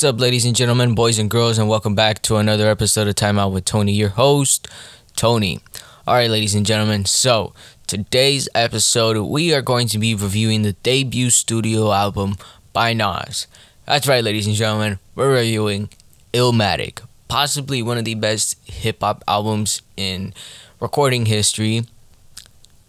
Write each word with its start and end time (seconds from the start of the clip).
What's 0.00 0.14
up, 0.14 0.18
ladies 0.18 0.46
and 0.46 0.56
gentlemen, 0.56 0.94
boys 0.94 1.18
and 1.18 1.28
girls, 1.28 1.58
and 1.58 1.68
welcome 1.68 1.94
back 1.94 2.22
to 2.22 2.36
another 2.36 2.70
episode 2.70 3.06
of 3.06 3.16
Time 3.16 3.38
Out 3.38 3.52
with 3.52 3.66
Tony, 3.66 3.92
your 3.92 4.08
host, 4.08 4.66
Tony. 5.14 5.60
All 6.06 6.14
right, 6.14 6.30
ladies 6.30 6.54
and 6.54 6.64
gentlemen, 6.64 7.04
so 7.04 7.52
today's 7.86 8.48
episode, 8.54 9.18
we 9.26 9.52
are 9.52 9.60
going 9.60 9.88
to 9.88 9.98
be 9.98 10.14
reviewing 10.14 10.62
the 10.62 10.72
debut 10.72 11.28
studio 11.28 11.92
album 11.92 12.36
by 12.72 12.94
Nas. 12.94 13.46
That's 13.84 14.08
right, 14.08 14.24
ladies 14.24 14.46
and 14.46 14.56
gentlemen, 14.56 14.98
we're 15.14 15.34
reviewing 15.34 15.90
Illmatic, 16.32 17.02
possibly 17.28 17.82
one 17.82 17.98
of 17.98 18.06
the 18.06 18.14
best 18.14 18.56
hip 18.66 19.02
hop 19.02 19.22
albums 19.28 19.82
in 19.98 20.32
recording 20.80 21.26
history, 21.26 21.82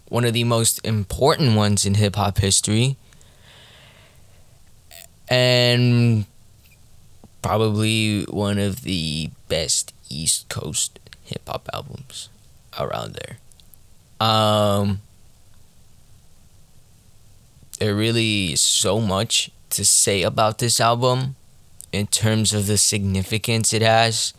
one 0.08 0.24
of 0.24 0.32
the 0.32 0.44
most 0.44 0.80
important 0.82 1.56
ones 1.56 1.84
in 1.84 1.92
hip 1.92 2.16
hop 2.16 2.38
history, 2.38 2.96
and 5.28 6.24
probably 7.42 8.24
one 8.24 8.58
of 8.58 8.82
the 8.82 9.30
best 9.48 9.92
East 10.08 10.48
Coast 10.48 10.98
hip 11.24 11.42
hop 11.46 11.68
albums 11.72 12.28
around 12.78 13.14
there. 13.14 13.38
Um, 14.26 15.00
there 17.78 17.94
really 17.94 18.52
is 18.52 18.60
so 18.60 19.00
much 19.00 19.50
to 19.70 19.84
say 19.84 20.22
about 20.22 20.58
this 20.58 20.80
album 20.80 21.34
in 21.92 22.06
terms 22.06 22.54
of 22.54 22.66
the 22.66 22.78
significance 22.78 23.72
it 23.72 23.82
has. 23.82 24.32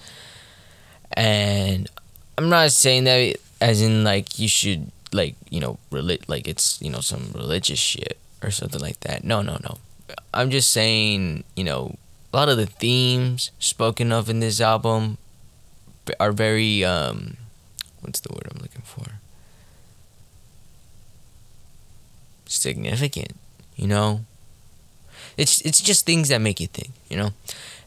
And 1.12 1.90
I'm 2.38 2.50
not 2.50 2.72
saying 2.72 3.04
that 3.04 3.36
as 3.62 3.82
in 3.82 4.04
like 4.04 4.40
you 4.40 4.48
should 4.48 4.92
like, 5.12 5.36
you 5.50 5.60
know, 5.60 5.78
relig- 5.92 6.28
like 6.28 6.48
it's, 6.48 6.82
you 6.82 6.90
know, 6.90 7.02
some 7.02 7.32
religious 7.36 7.80
shit 7.80 8.18
or 8.42 8.52
something 8.52 8.82
like 8.82 9.00
that. 9.02 9.24
No, 9.24 9.42
no, 9.42 9.58
no. 9.64 9.78
I'm 10.34 10.50
just 10.50 10.72
saying, 10.72 11.44
you 11.56 11.64
know, 11.64 11.96
a 12.34 12.36
lot 12.36 12.50
of 12.50 12.58
the 12.58 12.66
themes 12.66 13.52
spoken 13.60 14.12
of 14.12 14.30
in 14.30 14.40
this 14.40 14.60
album 14.60 15.18
are 16.20 16.32
very 16.32 16.84
um 16.84 17.38
what's 18.02 18.20
the 18.20 18.34
word 18.34 18.48
I'm 18.52 18.62
looking 18.62 18.82
for? 18.82 19.20
Significant, 22.46 23.36
you 23.76 23.88
know? 23.88 24.26
It's 25.38 25.62
it's 25.62 25.82
just 25.82 26.06
things 26.06 26.30
that 26.30 26.42
make 26.42 26.60
you 26.60 26.68
think, 26.68 26.92
you 27.10 27.18
know? 27.18 27.32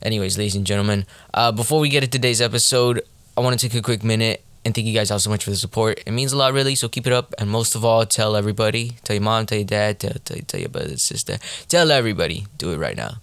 Anyways, 0.03 0.39
ladies 0.39 0.55
and 0.55 0.67
gentlemen, 0.67 1.07
uh, 1.35 1.53
before 1.53 1.81
we 1.81 1.89
get 1.89 2.01
to 2.01 2.07
today's 2.09 2.41
episode, 2.41 3.03
I 3.37 3.41
want 3.41 3.59
to 3.59 3.69
take 3.69 3.77
a 3.79 3.83
quick 3.83 4.05
minute 4.05 4.43
and 4.65 4.75
thank 4.75 4.87
you 4.87 4.93
guys 4.93 5.11
all 5.11 5.19
so 5.19 5.31
much 5.31 5.45
for 5.45 5.51
the 5.51 5.57
support. 5.57 6.03
It 6.07 6.11
means 6.11 6.33
a 6.33 6.37
lot, 6.37 6.53
really. 6.53 6.75
So 6.75 6.89
keep 6.89 7.07
it 7.07 7.13
up, 7.13 7.35
and 7.39 7.49
most 7.49 7.75
of 7.75 7.85
all, 7.85 8.05
tell 8.05 8.35
everybody, 8.35 8.97
tell 9.05 9.15
your 9.15 9.23
mom, 9.23 9.47
tell 9.47 9.59
your 9.59 9.67
dad, 9.67 10.01
tell 10.01 10.13
tell, 10.25 10.39
tell 10.39 10.61
your 10.61 10.69
brother, 10.69 10.97
sister, 10.97 11.39
tell 11.69 11.91
everybody. 11.91 12.47
Do 12.59 12.73
it 12.73 12.79
right 12.79 12.97
now. 12.97 13.19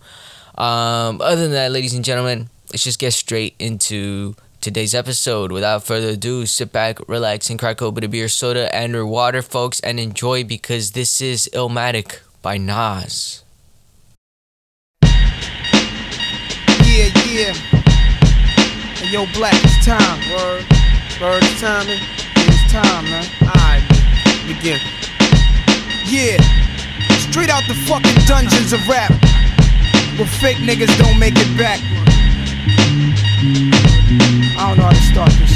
Um, 0.55 1.21
other 1.21 1.41
than 1.41 1.51
that, 1.51 1.71
ladies 1.71 1.93
and 1.93 2.05
gentlemen, 2.05 2.49
let's 2.71 2.83
just 2.83 2.99
get 2.99 3.13
straight 3.13 3.55
into 3.57 4.35
today's 4.61 4.93
episode. 4.93 5.51
Without 5.51 5.83
further 5.83 6.09
ado, 6.09 6.45
sit 6.45 6.71
back, 6.71 6.99
relax, 7.07 7.49
and 7.49 7.59
crack 7.59 7.81
open 7.81 8.03
a 8.03 8.07
beer, 8.07 8.27
soda, 8.29 8.73
and 8.73 8.95
or 8.95 9.05
water, 9.05 9.41
folks, 9.41 9.79
and 9.79 9.99
enjoy 9.99 10.43
because 10.43 10.91
this 10.91 11.21
is 11.21 11.49
Illmatic 11.53 12.19
by 12.41 12.57
Nas. 12.57 13.43
Yeah, 16.85 17.09
yeah. 17.27 17.53
Hey, 18.93 19.11
yo, 19.11 19.25
Black, 19.33 19.55
it's 19.55 19.85
time. 19.85 20.19
Word. 20.31 20.65
Word, 21.19 21.43
it's 21.43 21.59
time. 21.59 21.87
It's 21.89 22.71
time, 22.71 23.05
man. 23.05 23.25
Alright, 23.41 23.83
begin. 24.47 24.79
Yeah. 26.05 26.37
Straight 27.17 27.49
out 27.49 27.63
the 27.67 27.73
fucking 27.87 28.25
dungeons 28.27 28.71
of 28.71 28.87
rap. 28.87 29.11
Where 30.17 30.27
fake 30.27 30.57
niggas 30.57 30.95
don't 30.99 31.17
make 31.17 31.33
it 31.35 31.57
back. 31.57 31.79
I 34.55 34.67
don't 34.67 34.77
know 34.77 34.83
how 34.83 34.91
to 34.91 34.95
start 34.95 35.31
this. 35.31 35.53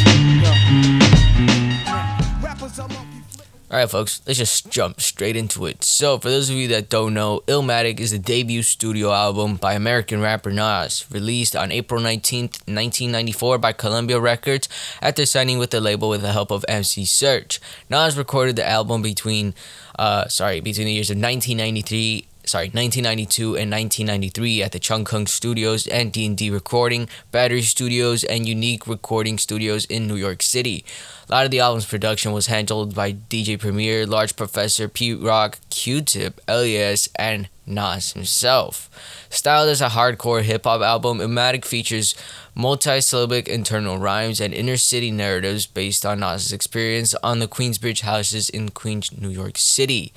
Alright, 3.69 3.89
folks, 3.91 4.21
let's 4.25 4.39
just 4.39 4.71
jump 4.71 4.99
straight 4.99 5.35
into 5.35 5.67
it. 5.67 5.83
So, 5.83 6.17
for 6.17 6.29
those 6.29 6.49
of 6.49 6.55
you 6.55 6.69
that 6.69 6.89
don't 6.89 7.13
know, 7.13 7.41
Illmatic 7.47 7.99
is 7.99 8.09
the 8.11 8.17
debut 8.17 8.63
studio 8.63 9.11
album 9.11 9.57
by 9.57 9.73
American 9.73 10.21
rapper 10.21 10.51
Nas, 10.51 11.05
released 11.11 11.55
on 11.55 11.71
April 11.71 12.01
19th, 12.01 12.65
1994 12.65 13.59
by 13.59 13.73
Columbia 13.73 14.19
Records 14.19 14.67
after 15.03 15.25
signing 15.27 15.59
with 15.59 15.69
the 15.69 15.81
label 15.81 16.09
with 16.09 16.21
the 16.21 16.31
help 16.31 16.49
of 16.49 16.65
MC 16.67 17.03
Serch. 17.03 17.59
Nas 17.91 18.17
recorded 18.17 18.55
the 18.55 18.67
album 18.67 19.03
between, 19.03 19.53
uh, 19.99 20.27
sorry, 20.29 20.61
between 20.61 20.87
the 20.87 20.93
years 20.93 21.11
of 21.11 21.17
1993 21.17 22.25
sorry 22.47 22.67
1992 22.67 23.57
and 23.57 23.69
1993 23.69 24.63
at 24.63 24.71
the 24.71 24.79
Chung 24.79 25.03
King 25.03 25.27
Studios 25.27 25.85
and 25.87 26.13
D&D 26.13 26.49
Recording, 26.49 27.09
Battery 27.31 27.61
Studios, 27.61 28.23
and 28.23 28.47
Unique 28.47 28.87
Recording 28.87 29.37
Studios 29.37 29.83
in 29.85 30.07
New 30.07 30.15
York 30.15 30.41
City. 30.41 30.85
A 31.27 31.31
lot 31.33 31.45
of 31.45 31.51
the 31.51 31.59
album's 31.59 31.85
production 31.85 32.31
was 32.31 32.47
handled 32.47 32.95
by 32.95 33.11
DJ 33.11 33.59
Premier, 33.59 34.07
Large 34.07 34.37
Professor, 34.37 34.87
Pete 34.87 35.19
Rock, 35.19 35.59
Q-Tip, 35.69 36.39
L.E.S., 36.47 37.09
and 37.15 37.49
Nas 37.65 38.13
himself. 38.13 38.89
Styled 39.29 39.67
as 39.67 39.81
a 39.81 39.89
hardcore 39.89 40.41
hip 40.41 40.63
hop 40.63 40.81
album, 40.81 41.19
Illmatic 41.19 41.65
features 41.65 42.15
multi-syllabic 42.55 43.49
internal 43.49 43.97
rhymes 43.97 44.39
and 44.39 44.53
inner 44.53 44.77
city 44.77 45.11
narratives 45.11 45.65
based 45.65 46.05
on 46.05 46.21
Nas's 46.21 46.53
experience 46.53 47.13
on 47.15 47.39
the 47.39 47.47
Queensbridge 47.47 48.01
houses 48.01 48.49
in 48.49 48.69
Queens, 48.69 49.11
New 49.11 49.29
York 49.29 49.57
City. 49.57 50.13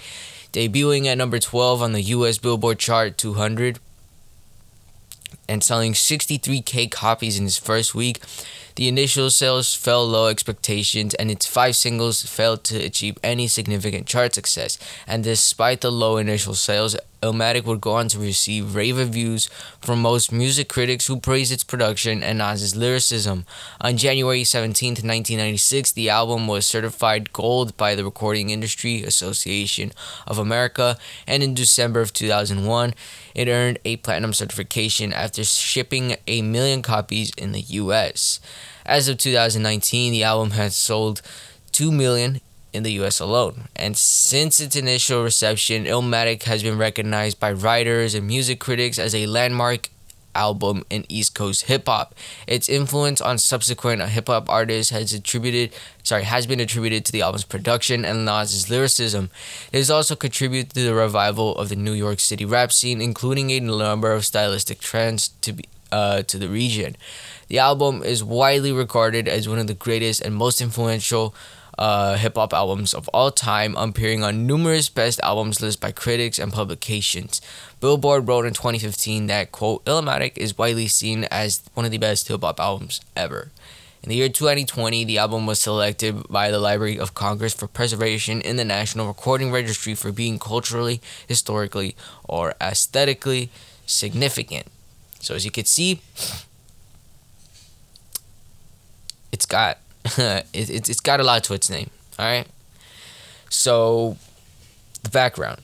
Debuting 0.53 1.07
at 1.07 1.19
number 1.19 1.39
12 1.39 1.83
on 1.83 1.93
the 1.93 2.03
US 2.03 2.39
Billboard 2.39 2.79
Chart 2.79 3.17
200 3.17 3.79
and 5.49 5.63
selling 5.63 5.93
63k 5.93 6.91
copies 6.91 7.39
in 7.39 7.47
its 7.47 7.57
first 7.57 7.95
week, 7.95 8.21
the 8.75 8.89
initial 8.89 9.31
sales 9.31 9.75
fell 9.75 10.07
low 10.07 10.29
expectations 10.29 11.15
and 11.15 11.31
its 11.31 11.47
five 11.47 11.77
singles 11.77 12.23
failed 12.23 12.65
to 12.65 12.77
achieve 12.79 13.19
any 13.23 13.47
significant 13.47 14.07
chart 14.07 14.35
success. 14.35 14.79
And 15.07 15.23
despite 15.23 15.83
the 15.83 15.93
low 15.93 16.17
initial 16.17 16.55
sales, 16.55 16.97
Illmatic 17.23 17.65
would 17.65 17.81
go 17.81 17.93
on 17.93 18.09
to 18.09 18.19
receive 18.19 18.75
rave 18.75 18.97
reviews 18.97 19.47
from 19.81 20.01
most 20.01 20.33
music 20.33 20.69
critics 20.69 21.07
who 21.07 21.21
praised 21.21 21.53
its 21.53 21.65
production 21.65 22.23
and 22.23 22.39
Nas's 22.39 22.75
lyricism. 22.75 23.45
On 23.81 23.97
January 23.97 24.43
17, 24.43 24.91
1996, 24.91 25.93
the 25.93 26.09
album 26.09 26.47
was 26.47 26.65
certified 26.65 27.33
gold 27.33 27.77
by 27.77 27.95
the 27.95 28.05
Recording 28.05 28.51
Industry 28.51 29.03
Association 29.03 29.93
of 30.27 30.39
America, 30.39 30.97
and 31.27 31.43
in 31.43 31.55
December 31.55 32.01
of 32.01 32.13
2001, 32.13 32.95
it 33.35 33.49
earned 33.49 33.79
a 33.85 33.97
platinum 33.97 34.33
certification 34.33 35.13
after 35.13 35.45
shipping 35.45 36.17
a 36.27 36.43
million 36.43 36.81
copies 36.81 37.33
in 37.37 37.53
the 37.53 37.61
US. 37.61 38.41
As 38.87 39.09
of 39.09 39.19
2019, 39.19 40.13
the 40.13 40.25
album 40.25 40.53
has 40.53 40.75
sold 40.75 41.21
2 41.73 41.93
million 41.93 42.41
in 42.73 42.83
the 42.83 42.93
US 42.93 43.21
alone. 43.21 43.69
And 43.77 43.97
since 43.97 44.61
its 44.61 44.77
initial 44.77 45.23
reception, 45.23 45.85
Illmatic 45.85 46.45
has 46.45 46.63
been 46.63 46.79
recognized 46.79 47.41
by 47.41 47.53
writers 47.53 48.15
and 48.15 48.27
music 48.27 48.61
critics 48.61 48.99
as 48.99 49.15
a 49.15 49.27
landmark 49.27 49.89
album 50.35 50.85
in 50.91 51.05
East 51.09 51.35
Coast 51.35 51.63
hip 51.63 51.87
hop. 51.87 52.15
Its 52.47 52.69
influence 52.69 53.21
on 53.21 53.39
subsequent 53.39 54.03
hip 54.03 54.29
hop 54.29 54.49
artists 54.49 54.93
has 54.93 55.13
attributed 55.13 55.73
sorry, 56.03 56.25
has 56.25 56.47
been 56.47 56.61
attributed 56.61 57.05
to 57.05 57.13
the 57.13 57.23
album's 57.23 57.45
production 57.45 58.05
and 58.05 58.25
Nas's 58.25 58.71
lyricism. 58.71 59.31
It 59.73 59.79
has 59.79 59.91
also 59.91 60.15
contributed 60.17 60.73
to 60.75 60.83
the 60.83 60.95
revival 60.95 61.57
of 61.57 61.69
the 61.69 61.77
New 61.77 61.93
York 61.93 62.21
City 62.21 62.45
rap 62.45 62.73
scene, 62.73 63.01
including 63.01 63.51
a 63.51 63.61
number 63.61 64.13
of 64.13 64.25
stylistic 64.25 64.81
trends 64.81 65.29
to 65.43 65.53
be 65.53 65.65
uh, 65.93 66.23
to 66.23 66.39
the 66.39 66.49
region. 66.49 66.97
The 67.49 67.59
album 67.59 68.05
is 68.05 68.23
widely 68.23 68.71
regarded 68.71 69.27
as 69.27 69.49
one 69.49 69.59
of 69.59 69.67
the 69.67 69.75
greatest 69.75 70.21
and 70.21 70.35
most 70.35 70.61
influential 70.61 71.35
uh, 71.79 72.17
hip 72.17 72.37
hop 72.37 72.53
albums 72.53 72.95
of 72.95 73.09
all 73.09 73.31
time, 73.31 73.77
appearing 73.77 74.23
on 74.23 74.47
numerous 74.47 74.89
best 74.89 75.21
albums 75.23 75.61
lists 75.61 75.81
by 75.81 75.93
critics 75.93 76.39
and 76.39 76.53
publications. 76.53 77.41
Billboard 77.81 78.29
wrote 78.29 78.47
in 78.47 78.55
2015 78.55 79.27
that, 79.27 79.53
quote, 79.53 79.85
Illmatic 79.85 80.37
is 80.37 80.59
widely 80.59 80.87
seen 80.87 81.25
as 81.25 81.63
one 81.75 81.87
of 81.87 81.93
the 81.93 81.99
best 81.99 82.29
hip 82.29 82.43
hop 82.43 82.61
albums 82.61 83.01
ever. 83.17 83.51
In 84.03 84.09
the 84.09 84.17
year 84.17 84.31
2020, 84.31 85.05
the 85.05 85.19
album 85.19 85.45
was 85.45 85.61
selected 85.61 86.27
by 86.29 86.51
the 86.51 86.59
Library 86.59 86.99
of 86.99 87.13
Congress 87.13 87.53
for 87.53 87.67
preservation 87.67 88.41
in 88.41 88.57
the 88.57 88.65
National 88.65 89.07
Recording 89.07 89.53
Registry 89.53 89.95
for 89.95 90.11
being 90.11 90.39
culturally, 90.39 91.03
historically, 91.29 91.95
or 92.25 92.55
aesthetically 92.63 93.51
significant. 93.85 94.69
So, 95.21 95.35
as 95.35 95.45
you 95.45 95.51
can 95.51 95.67
see, 95.67 96.01
it's 99.31 99.45
got 99.45 99.79
it, 100.53 100.71
it, 100.71 100.89
it's 100.89 101.01
got 101.01 101.21
a 101.21 101.25
lot 101.25 101.45
to 101.45 101.55
its 101.55 101.71
name. 101.71 101.91
All 102.19 102.27
right. 102.27 102.47
So, 103.49 104.17
the 105.03 105.11
background. 105.11 105.61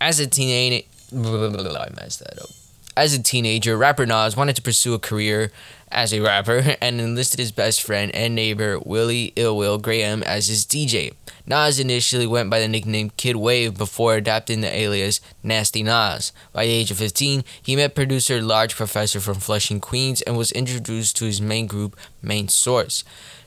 As 0.00 0.20
a 0.20 0.26
teenager, 0.26 0.86
I 1.12 1.16
messed 1.96 2.20
that 2.20 2.38
up. 2.40 2.50
As 2.96 3.12
a 3.12 3.22
teenager, 3.22 3.76
rapper 3.76 4.06
Nas 4.06 4.36
wanted 4.36 4.56
to 4.56 4.62
pursue 4.62 4.94
a 4.94 4.98
career 4.98 5.52
as 5.90 6.12
a 6.12 6.20
rapper 6.20 6.76
and 6.80 7.00
enlisted 7.00 7.38
his 7.38 7.52
best 7.52 7.82
friend 7.82 8.14
and 8.14 8.34
neighbor 8.34 8.78
Willie 8.78 9.32
Ill 9.36 9.56
Will 9.56 9.78
Graham 9.78 10.22
as 10.22 10.48
his 10.48 10.64
DJ. 10.64 11.12
Nas 11.46 11.78
initially 11.78 12.26
went 12.26 12.50
by 12.50 12.58
the 12.58 12.68
nickname 12.68 13.10
Kid 13.16 13.36
Wave 13.36 13.78
before 13.78 14.16
adapting 14.16 14.62
the 14.62 14.76
alias 14.76 15.20
Nasty 15.42 15.82
Nas. 15.82 16.32
By 16.52 16.66
the 16.66 16.72
age 16.72 16.90
of 16.90 16.96
15, 16.96 17.44
he 17.62 17.76
met 17.76 17.94
producer 17.94 18.40
Large 18.40 18.74
Professor 18.74 19.20
from 19.20 19.36
Flushing, 19.36 19.78
Queens, 19.78 20.22
and 20.22 20.36
was 20.36 20.50
introduced 20.52 21.16
to 21.18 21.26
his 21.26 21.40
main 21.40 21.66
group, 21.66 21.96
Main 22.20 22.48
Source. 22.48 23.04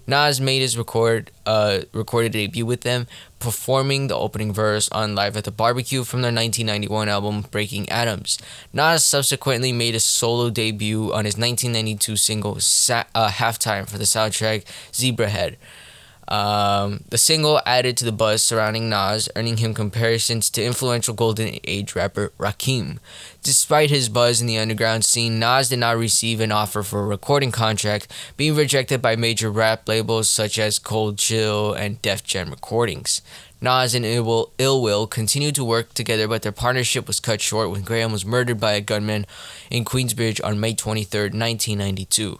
Nas 0.09 0.41
made 0.41 0.61
his 0.61 0.75
record 0.75 1.29
uh, 1.45 1.81
recorded 1.93 2.31
debut 2.31 2.65
with 2.65 2.81
them, 2.81 3.05
performing 3.37 4.07
the 4.07 4.15
opening 4.15 4.51
verse 4.51 4.89
on 4.89 5.13
Live 5.13 5.37
at 5.37 5.43
the 5.43 5.51
Barbecue 5.51 6.03
from 6.03 6.23
their 6.23 6.33
1991 6.33 7.07
album 7.07 7.45
Breaking 7.51 7.87
Atoms. 7.89 8.39
Nas 8.73 9.05
subsequently 9.05 9.71
made 9.71 9.93
a 9.93 9.99
solo 9.99 10.49
debut 10.49 11.13
on 11.13 11.25
his 11.25 11.37
1992 11.37 12.15
single 12.15 12.59
Sa- 12.59 13.03
uh, 13.13 13.29
Halftime 13.29 13.87
for 13.87 13.99
the 13.99 14.03
soundtrack 14.03 14.65
Zebrahead. 14.91 15.57
Um, 16.29 17.03
the 17.09 17.17
single 17.17 17.59
added 17.65 17.97
to 17.97 18.05
the 18.05 18.11
buzz 18.11 18.43
surrounding 18.43 18.87
Nas, 18.87 19.29
earning 19.35 19.57
him 19.57 19.73
comparisons 19.73 20.51
to 20.51 20.63
influential 20.63 21.15
Golden 21.15 21.57
Age 21.63 21.95
rapper 21.95 22.31
Rakim. 22.37 22.99
Despite 23.41 23.89
his 23.89 24.09
buzz 24.09 24.39
in 24.39 24.45
the 24.45 24.59
underground 24.59 25.05
scene, 25.05 25.39
Nas 25.39 25.69
did 25.69 25.79
not 25.79 25.97
receive 25.97 26.39
an 26.39 26.51
offer 26.51 26.83
for 26.83 26.99
a 26.99 27.07
recording 27.07 27.51
contract, 27.51 28.11
being 28.37 28.55
rejected 28.55 29.01
by 29.01 29.15
major 29.15 29.49
rap 29.49 29.87
labels 29.87 30.29
such 30.29 30.59
as 30.59 30.77
Cold 30.77 31.17
Chill 31.17 31.73
and 31.73 31.99
Def 32.03 32.23
Jam 32.23 32.51
Recordings. 32.51 33.23
Nas 33.59 33.95
and 33.95 34.05
Ill 34.05 34.23
Will, 34.23 34.51
Ill 34.59 34.81
Will 34.83 35.07
continued 35.07 35.55
to 35.55 35.65
work 35.65 35.95
together, 35.95 36.27
but 36.27 36.43
their 36.43 36.51
partnership 36.51 37.07
was 37.07 37.19
cut 37.19 37.41
short 37.41 37.71
when 37.71 37.81
Graham 37.81 38.11
was 38.11 38.25
murdered 38.25 38.59
by 38.59 38.73
a 38.73 38.81
gunman 38.81 39.25
in 39.71 39.83
Queensbridge 39.83 40.39
on 40.43 40.59
May 40.59 40.75
23, 40.75 41.21
1992. 41.21 42.39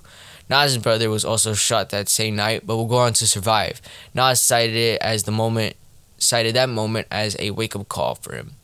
Nas' 0.50 0.78
brother 0.78 1.10
was 1.10 1.24
also 1.24 1.54
shot 1.54 1.90
that 1.90 2.10
same 2.10 2.36
night, 2.36 2.66
but 2.66 2.76
will 2.76 2.88
go 2.88 2.98
on 2.98 3.14
to 3.14 3.28
survive. 3.28 3.82
Nas 4.14 4.42
cited 4.42 4.76
it 4.76 5.02
as 5.02 5.24
the 5.24 5.32
moment, 5.32 5.76
cited 6.18 6.56
that 6.56 6.70
moment 6.70 7.08
as 7.12 7.36
a 7.40 7.52
wake-up 7.52 7.88
call 7.88 8.16
for 8.16 8.34
him. 8.34 8.56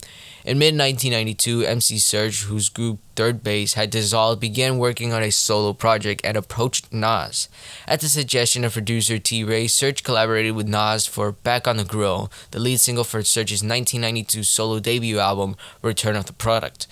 In 0.46 0.60
mid 0.60 0.78
1992, 0.78 1.66
MC 1.66 1.96
Serch, 1.96 2.44
whose 2.44 2.68
group 2.68 3.00
Third 3.16 3.42
Base 3.42 3.74
had 3.74 3.90
dissolved, 3.90 4.40
began 4.40 4.78
working 4.78 5.12
on 5.12 5.20
a 5.20 5.32
solo 5.32 5.72
project 5.72 6.20
and 6.22 6.36
approached 6.36 6.92
Nas. 6.92 7.48
At 7.88 8.00
the 8.00 8.08
suggestion 8.08 8.62
of 8.62 8.74
producer 8.74 9.18
T 9.18 9.42
Ray, 9.42 9.66
Serch 9.66 10.04
collaborated 10.04 10.54
with 10.54 10.68
Nas 10.68 11.04
for 11.04 11.32
Back 11.32 11.66
on 11.66 11.78
the 11.78 11.84
Grill, 11.84 12.30
the 12.52 12.60
lead 12.60 12.78
single 12.78 13.02
for 13.02 13.22
Serch's 13.22 13.64
1992 13.64 14.44
solo 14.44 14.78
debut 14.78 15.18
album, 15.18 15.56
Return 15.82 16.14
of 16.14 16.26
the 16.26 16.32
Product. 16.32 16.86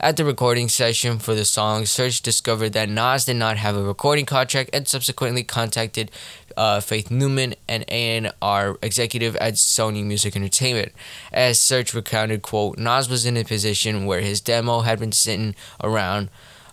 At 0.00 0.16
the 0.16 0.24
recording 0.24 0.68
session 0.68 1.18
for 1.18 1.34
the 1.34 1.44
song, 1.44 1.82
Serch 1.82 2.22
discovered 2.22 2.74
that 2.74 2.88
Nas 2.88 3.24
did 3.24 3.36
not 3.36 3.56
have 3.56 3.76
a 3.76 3.82
recording 3.82 4.24
contract 4.24 4.70
and 4.72 4.86
subsequently 4.86 5.42
contacted 5.42 6.12
uh, 6.60 6.78
Faith 6.78 7.10
Newman, 7.10 7.54
and 7.66 7.86
A&R 7.88 8.76
executive 8.82 9.34
at 9.36 9.54
Sony 9.54 10.04
Music 10.04 10.36
Entertainment. 10.36 10.92
As 11.32 11.58
Serch 11.58 11.94
recounted, 11.94 12.42
quote, 12.42 12.78
Nas 12.78 13.08
was 13.08 13.24
in 13.24 13.38
a 13.38 13.44
position 13.44 14.04
where 14.04 14.20
his 14.20 14.42
demo 14.42 14.80
had 14.80 15.00
been 15.00 15.10
sitting 15.10 15.54
around, 15.82 16.28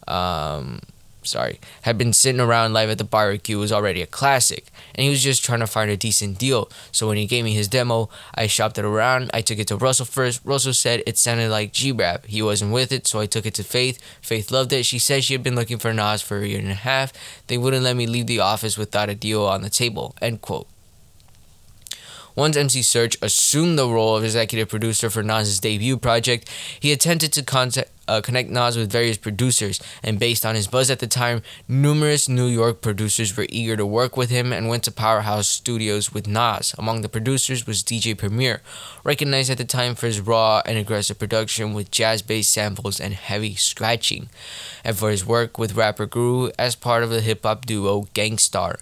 um, 0.06 0.82
sorry, 1.28 1.60
had 1.84 1.98
been 1.98 2.14
sitting 2.14 2.42
around 2.42 2.74
live 2.74 2.90
at 2.90 2.98
the 2.98 3.04
barbecue 3.04 3.58
was 3.58 3.72
already 3.72 4.02
a 4.02 4.08
classic, 4.08 4.68
and 4.96 5.04
he 5.04 5.10
was 5.10 5.24
just 5.24 5.44
trying 5.44 5.60
to 5.60 5.68
find 5.68 5.92
a 5.92 5.98
decent 5.98 6.38
deal. 6.38 6.70
So 6.92 7.08
when 7.08 7.18
he 7.18 7.26
gave 7.26 7.44
me 7.44 7.54
his 7.54 7.68
demo, 7.68 8.10
I 8.36 8.48
shopped 8.48 8.78
it 8.78 8.86
around. 8.86 9.30
I 9.34 9.42
took 9.42 9.60
it 9.60 9.68
to 9.68 9.78
Russell 9.78 10.06
first. 10.06 10.42
Russell 10.44 10.74
said 10.74 11.04
it 11.06 11.18
sounded 11.18 11.50
like 11.50 11.74
G-Rap. 11.74 12.26
He 12.26 12.42
wasn't 12.42 12.74
with 12.74 12.92
it, 12.92 13.08
so 13.08 13.20
I 13.20 13.26
took 13.26 13.46
it 13.46 13.54
to 13.56 13.64
Faith. 13.64 14.00
Faith 14.22 14.52
loved 14.52 14.74
it. 14.74 14.86
She 14.86 15.00
said 15.00 15.24
she 15.24 15.34
had 15.34 15.44
been 15.44 15.56
looking 15.56 15.78
for 15.78 15.94
Nas 15.94 16.22
for 16.22 16.38
a 16.38 16.48
year 16.48 16.60
and 16.60 16.72
a 16.72 16.74
half. 16.74 17.14
They 17.48 17.58
wouldn't 17.58 17.84
let 17.84 17.96
me 17.96 18.08
leave 18.08 18.28
the 18.28 18.40
office 18.40 18.78
without 18.78 19.10
a 19.10 19.16
deal 19.16 19.46
on 19.46 19.62
the 19.62 19.70
table. 19.70 20.16
End 20.22 20.42
quote. 20.42 20.68
Once 22.38 22.56
MC 22.56 22.82
Serch 22.82 23.18
assumed 23.24 23.80
the 23.80 23.90
role 23.90 24.16
of 24.16 24.24
executive 24.24 24.70
producer 24.70 25.10
for 25.10 25.24
Nas' 25.24 25.60
debut 25.60 25.98
project, 25.98 26.48
he 26.80 26.92
attempted 26.92 27.34
to 27.34 27.42
contact, 27.42 27.90
uh, 28.08 28.22
connect 28.22 28.52
Nas 28.52 28.78
with 28.78 28.92
various 28.92 29.18
producers, 29.18 29.82
and 30.04 30.20
based 30.20 30.46
on 30.46 30.54
his 30.54 30.68
buzz 30.68 30.92
at 30.92 31.00
the 31.00 31.08
time, 31.08 31.42
numerous 31.68 32.30
New 32.30 32.46
York 32.46 32.80
producers 32.80 33.36
were 33.36 33.48
eager 33.50 33.76
to 33.76 33.88
work 33.88 34.16
with 34.16 34.30
him 34.30 34.54
and 34.54 34.70
went 34.70 34.84
to 34.84 34.92
Powerhouse 34.92 35.48
Studios 35.48 36.14
with 36.14 36.28
Nas. 36.28 36.76
Among 36.78 37.02
the 37.02 37.10
producers 37.10 37.66
was 37.66 37.82
DJ 37.82 38.16
Premier, 38.16 38.62
recognized 39.04 39.50
at 39.50 39.58
the 39.58 39.66
time 39.66 39.96
for 39.96 40.06
his 40.06 40.22
raw 40.22 40.62
and 40.64 40.78
aggressive 40.78 41.18
production 41.18 41.74
with 41.74 41.90
jazz 41.90 42.22
based 42.22 42.54
samples 42.54 43.00
and 43.00 43.16
heavy 43.16 43.56
scratching, 43.56 44.30
and 44.84 44.96
for 44.96 45.10
his 45.10 45.26
work 45.26 45.58
with 45.58 45.74
rapper 45.74 46.06
Guru 46.06 46.52
as 46.60 46.76
part 46.76 47.02
of 47.02 47.10
the 47.10 47.22
hip 47.22 47.42
hop 47.42 47.66
duo 47.66 48.08
Gang 48.14 48.38
Starr. 48.38 48.78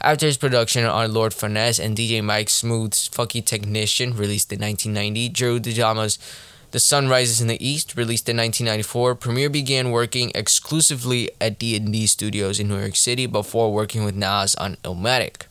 After 0.00 0.26
his 0.26 0.36
production 0.36 0.84
on 0.84 1.12
Lord 1.12 1.32
Finesse 1.32 1.78
and 1.78 1.96
DJ 1.96 2.22
Mike 2.22 2.50
Smooth's 2.50 3.08
Funky 3.08 3.40
Technician, 3.40 4.14
released 4.16 4.52
in 4.52 4.60
1990, 4.60 5.30
Jeru 5.30 5.58
the 5.58 5.72
Damaja's 5.72 6.18
The 6.72 6.78
Sun 6.78 7.08
Rises 7.08 7.40
in 7.40 7.48
the 7.48 7.64
East, 7.66 7.96
released 7.96 8.28
in 8.28 8.36
1994, 8.36 9.14
Premier 9.14 9.48
began 9.48 9.90
working 9.90 10.30
exclusively 10.34 11.30
at 11.40 11.58
D&D 11.58 12.06
Studios 12.06 12.60
in 12.60 12.68
New 12.68 12.78
York 12.78 12.96
City 12.96 13.26
before 13.26 13.72
working 13.72 14.04
with 14.04 14.14
Nas 14.14 14.54
on 14.56 14.76
Illmatic. 14.84 15.46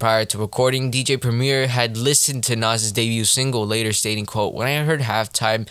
Prior 0.00 0.24
to 0.24 0.38
recording, 0.38 0.90
DJ 0.90 1.20
Premier 1.20 1.68
had 1.68 1.96
listened 1.96 2.42
to 2.44 2.56
Nas's 2.56 2.90
debut 2.90 3.24
single, 3.24 3.64
later 3.64 3.92
stating, 3.92 4.26
"quote 4.26 4.52
When 4.52 4.66
I 4.66 4.84
heard 4.84 5.00
halftime, 5.00 5.68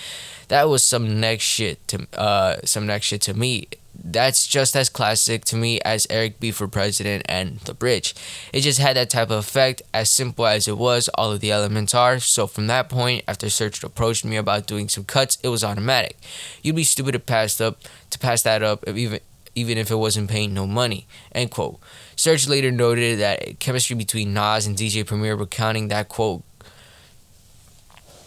that 0.48 0.69
was 0.69 0.81
some 0.81 1.19
next 1.19 1.44
shit 1.44 1.86
to 1.90 2.08
uh, 2.18 2.56
some 2.64 2.88
next 2.88 3.08
shit 3.08 3.22
to 3.24 3.34
me 3.34 3.68
that's 3.95 4.48
just 4.48 4.75
as 4.75 4.90
classic 4.90 5.45
to 5.45 5.56
me 5.56 5.80
as 5.81 6.07
Eric 6.10 6.40
B 6.40 6.51
for 6.51 6.68
President 6.68 7.24
and 7.28 7.60
The 7.60 7.74
Bridge. 7.74 8.16
It 8.51 8.62
just 8.62 8.80
had 8.80 8.95
that 8.95 9.10
type 9.10 9.30
of 9.30 9.40
effect, 9.40 9.81
as 9.94 10.10
simple 10.10 10.45
as 10.45 10.68
it 10.68 10.78
was, 10.78 11.10
all 11.10 11.31
of 11.31 11.40
the 11.40 11.51
elements 11.51 11.94
are. 11.94 12.19
So 12.19 12.48
from 12.48 12.68
that 12.68 12.90
point, 12.90 13.24
after 13.28 13.48
Serch 13.48 13.84
approached 13.84 14.25
me 14.25 14.36
about 14.36 14.68
doing 14.68 14.90
some 14.90 15.04
cuts, 15.04 15.38
it 15.44 15.50
was 15.50 15.63
automatic. 15.63 16.18
You'd 16.62 16.75
be 16.75 16.84
stupid 16.84 17.13
to 17.13 17.19
pass 17.19 17.60
up 17.62 17.81
to 18.10 18.19
pass 18.19 18.44
that 18.44 18.62
up 18.62 18.88
even 18.88 19.19
even 19.56 19.78
if 19.78 19.92
it 19.92 19.95
wasn't 19.95 20.30
paying 20.30 20.54
no 20.54 20.66
money. 20.66 21.06
End 21.31 21.51
quote. 21.51 21.80
Serch 22.16 22.50
later 22.50 22.72
noted 22.72 23.19
that 23.19 23.60
chemistry 23.60 23.95
between 23.95 24.34
Nas 24.34 24.66
and 24.66 24.75
DJ 24.75 25.06
Premier 25.06 25.36
recounting 25.36 25.90
that 25.90 26.10
quote 26.10 26.44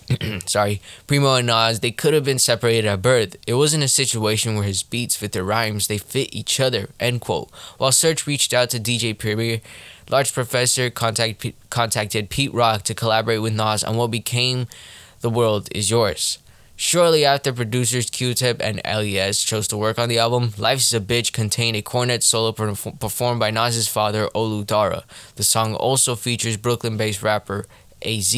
sorry, 0.47 0.81
Primo 1.07 1.35
and 1.35 1.49
Nas, 1.49 1.81
they 1.81 1.91
could 1.91 2.15
have 2.15 2.25
been 2.25 2.39
separated 2.39 2.87
at 2.87 3.03
birth. 3.03 3.37
It 3.47 3.55
wasn't 3.55 3.85
a 3.85 3.89
situation 3.89 4.55
where 4.55 4.65
his 4.65 4.83
beats 4.83 5.17
fit 5.17 5.33
their 5.33 5.45
rhymes, 5.45 5.89
they 5.89 5.99
fit 5.99 6.35
each 6.35 6.61
other, 6.61 6.91
end 7.01 7.21
quote. 7.21 7.51
While 7.79 7.91
Serch 7.91 8.27
reached 8.27 8.55
out 8.55 8.71
to 8.71 8.79
DJ 8.79 9.17
Premier, 9.19 9.61
Large 10.09 10.33
Professor 10.33 10.91
contact, 10.91 11.45
contacted 11.71 12.31
Pete 12.31 12.55
Rock 12.55 12.83
to 12.83 12.95
collaborate 12.95 13.43
with 13.43 13.55
Nas 13.55 13.83
on 13.83 13.97
what 13.97 14.11
became 14.11 14.67
The 15.21 15.31
World 15.31 15.69
Is 15.73 15.91
Yours. 15.91 16.39
Shortly 16.79 17.25
after 17.25 17.55
producers 17.55 18.11
Q-Tip 18.11 18.61
and 18.61 18.83
LES 18.85 19.43
chose 19.43 19.67
to 19.69 19.79
work 19.79 19.99
on 19.99 20.11
the 20.11 20.19
album, 20.19 20.53
Life's 20.59 20.93
Is 20.93 20.95
a 20.95 21.01
Bitch 21.01 21.33
contained 21.33 21.75
a 21.75 21.81
cornet 21.81 22.23
solo 22.23 22.53
performed 22.53 23.41
by 23.41 23.51
Nas's 23.51 23.89
father, 23.89 24.29
Olu 24.35 24.67
Dara. 24.67 25.05
The 25.37 25.43
song 25.43 25.75
also 25.75 26.15
features 26.15 26.59
Brooklyn-based 26.59 27.23
rapper 27.23 27.65
AZ. 28.05 28.37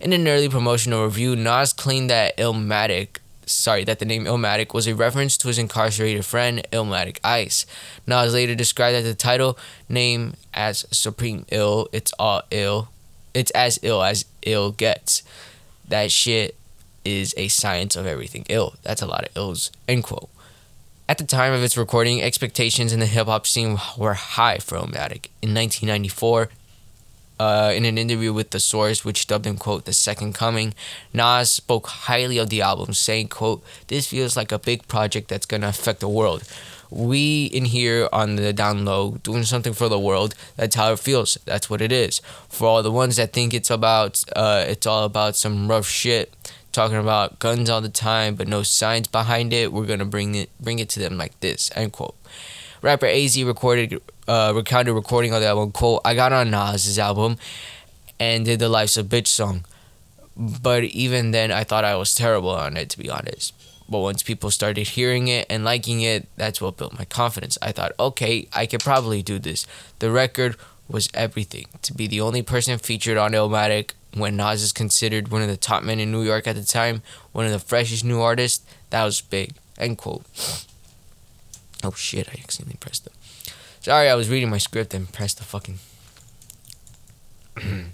In 0.00 0.14
an 0.14 0.26
early 0.26 0.48
promotional 0.48 1.04
review, 1.04 1.36
Nas 1.36 1.74
claimed 1.74 2.08
that 2.08 2.34
Illmatic, 2.38 3.18
sorry, 3.44 3.84
that 3.84 3.98
the 3.98 4.06
name 4.06 4.24
Illmatic 4.24 4.72
was 4.72 4.86
a 4.86 4.94
reference 4.94 5.36
to 5.36 5.48
his 5.48 5.58
incarcerated 5.58 6.24
friend 6.24 6.66
Illmatic 6.72 7.18
Ice. 7.22 7.66
Nas 8.06 8.32
later 8.32 8.54
described 8.54 8.96
that 8.96 9.02
the 9.02 9.14
title 9.14 9.58
name 9.90 10.32
as 10.54 10.86
Supreme 10.90 11.44
Ill, 11.50 11.86
it's 11.92 12.14
all 12.18 12.40
ill. 12.50 12.88
It's 13.34 13.50
as 13.50 13.78
ill 13.82 14.02
as 14.02 14.24
ill 14.40 14.72
gets. 14.72 15.22
That 15.86 16.10
shit 16.10 16.56
is 17.04 17.34
a 17.36 17.48
science 17.48 17.94
of 17.94 18.06
everything 18.06 18.46
ill. 18.48 18.76
That's 18.82 19.02
a 19.02 19.06
lot 19.06 19.24
of 19.24 19.36
ills. 19.36 19.70
End 19.86 20.04
quote. 20.04 20.30
At 21.10 21.18
the 21.18 21.24
time 21.24 21.52
of 21.52 21.62
its 21.62 21.76
recording, 21.76 22.22
expectations 22.22 22.94
in 22.94 23.00
the 23.00 23.06
hip 23.06 23.26
hop 23.26 23.46
scene 23.46 23.76
were 23.98 24.14
high 24.14 24.58
for 24.60 24.78
Illmatic. 24.78 25.28
In 25.42 25.52
1994, 25.52 26.48
uh, 27.40 27.72
in 27.74 27.86
an 27.86 27.96
interview 27.96 28.34
with 28.34 28.50
The 28.50 28.60
Source, 28.60 29.02
which 29.02 29.26
dubbed 29.26 29.46
him, 29.46 29.56
quote, 29.56 29.86
the 29.86 29.94
second 29.94 30.34
coming, 30.34 30.74
Nas 31.14 31.50
spoke 31.50 31.86
highly 31.86 32.36
of 32.36 32.50
the 32.50 32.60
album, 32.60 32.92
saying, 32.92 33.28
quote, 33.28 33.64
this 33.86 34.06
feels 34.06 34.36
like 34.36 34.52
a 34.52 34.58
big 34.58 34.86
project 34.88 35.28
that's 35.28 35.46
going 35.46 35.62
to 35.62 35.68
affect 35.68 36.00
the 36.00 36.08
world. 36.08 36.44
We 36.90 37.46
in 37.46 37.64
here 37.64 38.10
on 38.12 38.36
the 38.36 38.52
down 38.52 38.84
low 38.84 39.12
doing 39.22 39.44
something 39.44 39.72
for 39.72 39.88
the 39.88 39.98
world. 39.98 40.34
That's 40.56 40.74
how 40.74 40.92
it 40.92 40.98
feels. 40.98 41.38
That's 41.46 41.70
what 41.70 41.80
it 41.80 41.92
is. 41.92 42.20
For 42.50 42.66
all 42.66 42.82
the 42.82 42.90
ones 42.90 43.16
that 43.16 43.32
think 43.32 43.54
it's 43.54 43.70
about, 43.70 44.22
uh, 44.36 44.64
it's 44.68 44.86
all 44.86 45.04
about 45.04 45.34
some 45.34 45.70
rough 45.70 45.86
shit, 45.86 46.34
talking 46.72 46.98
about 46.98 47.38
guns 47.38 47.70
all 47.70 47.80
the 47.80 47.88
time, 47.88 48.34
but 48.34 48.48
no 48.48 48.62
science 48.64 49.06
behind 49.06 49.54
it. 49.54 49.72
We're 49.72 49.86
gonna 49.86 50.04
bring 50.04 50.34
it, 50.34 50.50
bring 50.60 50.78
it 50.78 50.90
to 50.90 51.00
them 51.00 51.16
like 51.16 51.38
this. 51.40 51.70
End 51.74 51.92
quote. 51.92 52.16
Rapper 52.82 53.06
AZ 53.06 53.42
recorded 53.44 54.02
uh, 54.30 54.52
recounted 54.54 54.94
recording 54.94 55.34
of 55.34 55.40
the 55.40 55.48
album, 55.48 55.72
quote, 55.72 56.02
I 56.04 56.14
got 56.14 56.32
on 56.32 56.52
Nas's 56.52 57.00
album 57.00 57.36
and 58.20 58.44
did 58.44 58.60
the 58.60 58.68
Life's 58.68 58.96
a 58.96 59.02
Bitch 59.02 59.26
song. 59.26 59.64
But 60.36 60.84
even 60.84 61.32
then, 61.32 61.50
I 61.50 61.64
thought 61.64 61.84
I 61.84 61.96
was 61.96 62.14
terrible 62.14 62.50
on 62.50 62.76
it, 62.76 62.90
to 62.90 62.98
be 62.98 63.10
honest. 63.10 63.52
But 63.88 63.98
once 63.98 64.22
people 64.22 64.52
started 64.52 64.86
hearing 64.86 65.26
it 65.26 65.46
and 65.50 65.64
liking 65.64 66.00
it, 66.02 66.28
that's 66.36 66.60
what 66.60 66.76
built 66.76 66.96
my 66.96 67.06
confidence. 67.06 67.58
I 67.60 67.72
thought, 67.72 67.90
okay, 67.98 68.46
I 68.52 68.66
could 68.66 68.80
probably 68.80 69.20
do 69.20 69.40
this. 69.40 69.66
The 69.98 70.12
record 70.12 70.54
was 70.88 71.08
everything. 71.12 71.66
To 71.82 71.92
be 71.92 72.06
the 72.06 72.20
only 72.20 72.42
person 72.42 72.78
featured 72.78 73.16
on 73.16 73.32
Illmatic 73.32 73.94
when 74.14 74.36
Nas 74.36 74.62
is 74.62 74.72
considered 74.72 75.28
one 75.28 75.42
of 75.42 75.48
the 75.48 75.56
top 75.56 75.82
men 75.82 75.98
in 75.98 76.12
New 76.12 76.22
York 76.22 76.46
at 76.46 76.54
the 76.54 76.64
time, 76.64 77.02
one 77.32 77.46
of 77.46 77.52
the 77.52 77.58
freshest 77.58 78.04
new 78.04 78.20
artists, 78.20 78.64
that 78.90 79.04
was 79.04 79.20
big. 79.20 79.54
End 79.76 79.98
quote. 79.98 80.24
Oh 81.82 81.92
shit, 81.96 82.28
I 82.28 82.38
accidentally 82.40 82.76
pressed 82.78 83.04
the. 83.04 83.10
Sorry, 83.80 84.08
I 84.10 84.14
was 84.14 84.28
reading 84.28 84.50
my 84.50 84.58
script 84.58 84.92
and 84.92 85.10
pressed 85.10 85.38
the 85.38 85.44
fucking. 85.44 85.78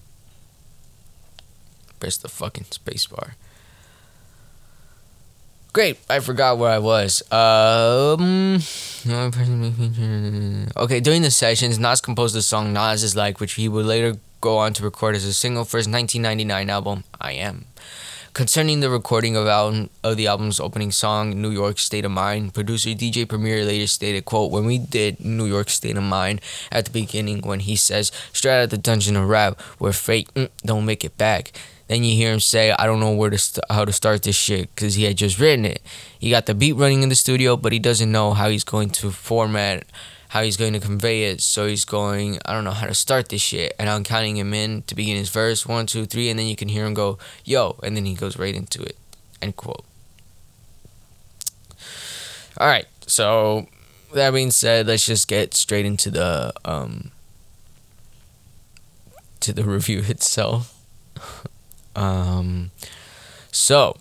pressed 2.00 2.22
the 2.22 2.28
fucking 2.28 2.64
spacebar. 2.64 3.34
Great, 5.72 5.98
I 6.08 6.20
forgot 6.20 6.58
where 6.58 6.72
I 6.72 6.78
was. 6.78 7.22
Um, 7.30 8.60
okay, 10.76 11.00
during 11.00 11.22
the 11.22 11.30
sessions, 11.30 11.78
Nas 11.78 12.00
composed 12.00 12.34
the 12.34 12.42
song 12.42 12.72
Nas 12.72 13.04
is 13.04 13.14
Like, 13.14 13.38
which 13.40 13.52
he 13.52 13.68
would 13.68 13.86
later 13.86 14.16
go 14.40 14.56
on 14.58 14.72
to 14.72 14.82
record 14.82 15.14
as 15.14 15.24
a 15.24 15.32
single 15.34 15.64
for 15.64 15.76
his 15.76 15.86
1999 15.86 16.70
album, 16.70 17.04
I 17.20 17.32
Am. 17.32 17.66
Concerning 18.36 18.80
the 18.80 18.90
recording 18.90 19.34
of, 19.34 19.46
album, 19.46 19.88
of 20.04 20.18
the 20.18 20.26
album's 20.26 20.60
opening 20.60 20.92
song, 20.92 21.40
New 21.40 21.48
York 21.48 21.78
State 21.78 22.04
of 22.04 22.10
Mind, 22.10 22.52
producer 22.52 22.90
DJ 22.90 23.26
Premier 23.26 23.64
later 23.64 23.86
stated, 23.86 24.26
quote, 24.26 24.52
When 24.52 24.66
we 24.66 24.76
did 24.76 25.24
New 25.24 25.46
York 25.46 25.70
State 25.70 25.96
of 25.96 26.02
Mind 26.02 26.42
at 26.70 26.84
the 26.84 26.90
beginning, 26.90 27.40
when 27.40 27.60
he 27.60 27.76
says, 27.76 28.12
straight 28.34 28.62
out 28.62 28.68
the 28.68 28.76
dungeon 28.76 29.16
of 29.16 29.26
rap, 29.26 29.58
where 29.78 29.94
fate 29.94 30.28
mm, 30.34 30.50
don't 30.66 30.84
make 30.84 31.02
it 31.02 31.16
back, 31.16 31.52
then 31.88 32.04
you 32.04 32.14
hear 32.14 32.30
him 32.30 32.40
say, 32.40 32.72
"I 32.72 32.84
don't 32.84 33.00
know 33.00 33.12
where 33.12 33.30
to 33.30 33.38
st- 33.38 33.64
how 33.70 33.86
to 33.86 33.92
start 33.94 34.24
this 34.24 34.36
shit" 34.36 34.68
because 34.74 34.96
he 34.96 35.04
had 35.04 35.16
just 35.16 35.38
written 35.38 35.64
it. 35.64 35.80
He 36.18 36.28
got 36.28 36.44
the 36.44 36.54
beat 36.54 36.74
running 36.74 37.02
in 37.02 37.08
the 37.08 37.14
studio, 37.14 37.56
but 37.56 37.72
he 37.72 37.78
doesn't 37.78 38.12
know 38.12 38.34
how 38.34 38.50
he's 38.50 38.64
going 38.64 38.90
to 39.00 39.12
format, 39.12 39.86
how 40.36 40.42
he's 40.42 40.58
going 40.58 40.74
to 40.74 40.80
convey 40.80 41.24
it. 41.30 41.40
So 41.40 41.66
he's 41.66 41.86
going, 41.86 42.38
"I 42.44 42.52
don't 42.52 42.64
know 42.64 42.70
how 42.72 42.86
to 42.86 42.94
start 42.94 43.30
this 43.30 43.40
shit," 43.40 43.74
and 43.78 43.88
I'm 43.88 44.04
counting 44.04 44.36
him 44.36 44.52
in 44.52 44.82
to 44.82 44.94
begin 44.94 45.16
his 45.16 45.30
verse 45.30 45.64
one, 45.64 45.86
two, 45.86 46.04
three, 46.04 46.28
and 46.28 46.38
then 46.38 46.46
you 46.46 46.56
can 46.56 46.68
hear 46.68 46.84
him 46.84 46.92
go, 46.92 47.18
"Yo," 47.42 47.78
and 47.82 47.96
then 47.96 48.04
he 48.04 48.14
goes 48.14 48.38
right 48.38 48.54
into 48.54 48.82
it. 48.82 48.98
End 49.40 49.56
quote. 49.56 49.84
All 52.58 52.68
right, 52.68 52.84
so 53.06 53.66
that 54.12 54.30
being 54.32 54.50
said, 54.50 54.86
let's 54.86 55.06
just 55.06 55.26
get 55.26 55.54
straight 55.54 55.86
into 55.86 56.10
the 56.10 56.52
um 56.66 57.12
to 59.40 59.54
the 59.54 59.64
review 59.76 60.02
itself. 60.06 60.74
Um, 61.96 62.72
so, 63.50 63.96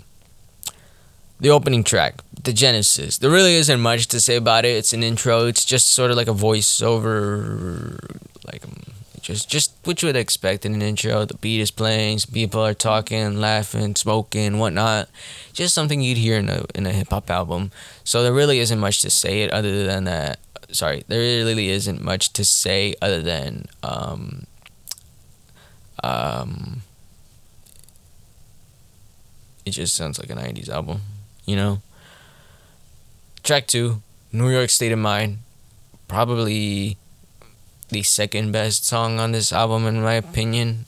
the 1.40 1.50
opening 1.50 1.84
track, 1.84 2.16
the 2.44 2.54
Genesis. 2.54 3.18
There 3.18 3.30
really 3.30 3.56
isn't 3.56 3.80
much 3.80 4.08
to 4.08 4.20
say 4.20 4.36
about 4.36 4.66
it. 4.66 4.78
It's 4.78 4.94
an 4.94 5.04
intro. 5.04 5.46
It's 5.48 5.66
just 5.66 5.92
sort 5.94 6.12
of 6.12 6.18
like 6.18 6.28
a 6.28 6.34
voiceover, 6.34 8.00
like 8.46 8.64
um, 8.66 8.84
just 9.22 9.50
just 9.50 9.74
what 9.84 10.02
you 10.02 10.08
would 10.08 10.16
expect 10.16 10.66
in 10.66 10.74
an 10.74 10.82
intro. 10.82 11.26
The 11.26 11.36
beat 11.36 11.60
is 11.60 11.72
playing, 11.72 12.20
people 12.32 12.62
are 12.62 12.74
talking, 12.74 13.40
laughing, 13.40 13.96
smoking, 13.96 14.60
whatnot. 14.60 15.10
Just 15.54 15.74
something 15.74 16.02
you'd 16.02 16.18
hear 16.18 16.38
in 16.38 16.50
a 16.50 16.66
in 16.74 16.86
a 16.86 16.92
hip 16.92 17.10
hop 17.10 17.30
album. 17.30 17.72
So 18.04 18.24
there 18.24 18.34
really 18.34 18.60
isn't 18.60 18.80
much 18.80 19.02
to 19.02 19.10
say 19.10 19.42
it 19.42 19.52
other 19.52 19.86
than 19.86 20.06
that. 20.06 20.40
Sorry, 20.72 21.04
there 21.08 21.20
really 21.46 21.70
isn't 21.70 22.04
much 22.04 22.34
to 22.34 22.44
say 22.44 22.96
other 23.02 23.22
than 23.22 23.66
um, 23.84 24.46
um, 26.04 26.82
it 29.66 29.72
just 29.72 29.96
sounds 29.96 30.20
like 30.20 30.30
a 30.30 30.36
90s 30.36 30.70
album, 30.70 31.02
you 31.46 31.56
know? 31.56 31.82
Track 33.44 33.68
2, 33.68 34.02
New 34.32 34.50
York 34.50 34.70
State 34.70 34.92
of 34.92 35.00
Mind, 35.00 35.40
probably 36.08 36.98
the 37.90 38.04
second 38.04 38.52
best 38.52 38.86
song 38.86 39.20
on 39.20 39.32
this 39.32 39.54
album 39.54 39.86
in 39.86 40.02
my 40.02 40.14
opinion. 40.14 40.86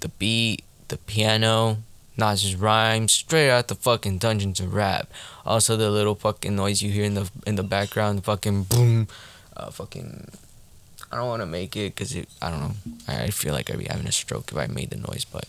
The 0.00 0.08
beat, 0.08 0.62
the 0.88 0.98
piano, 0.98 1.78
not 2.16 2.38
just 2.38 2.58
rhymes, 2.58 3.12
straight 3.12 3.50
out 3.50 3.68
the 3.68 3.74
fucking 3.74 4.18
Dungeons 4.18 4.60
of 4.60 4.72
Rap. 4.74 5.10
Also 5.44 5.76
the 5.76 5.90
little 5.90 6.14
fucking 6.14 6.54
noise 6.54 6.82
you 6.82 6.90
hear 6.90 7.04
in 7.04 7.14
the 7.14 7.30
in 7.46 7.56
the 7.56 7.62
background, 7.62 8.24
fucking 8.24 8.64
boom, 8.64 9.08
uh, 9.56 9.70
fucking. 9.70 10.28
I 11.10 11.16
don't 11.16 11.28
want 11.28 11.42
to 11.42 11.46
make 11.46 11.76
it 11.76 11.94
because 11.94 12.14
it. 12.14 12.28
I 12.40 12.50
don't 12.50 12.60
know. 12.60 12.74
I 13.08 13.28
feel 13.30 13.52
like 13.52 13.70
I'd 13.70 13.78
be 13.78 13.86
having 13.86 14.06
a 14.06 14.12
stroke 14.12 14.50
if 14.52 14.58
I 14.58 14.66
made 14.66 14.90
the 14.90 14.96
noise, 14.96 15.24
but 15.24 15.46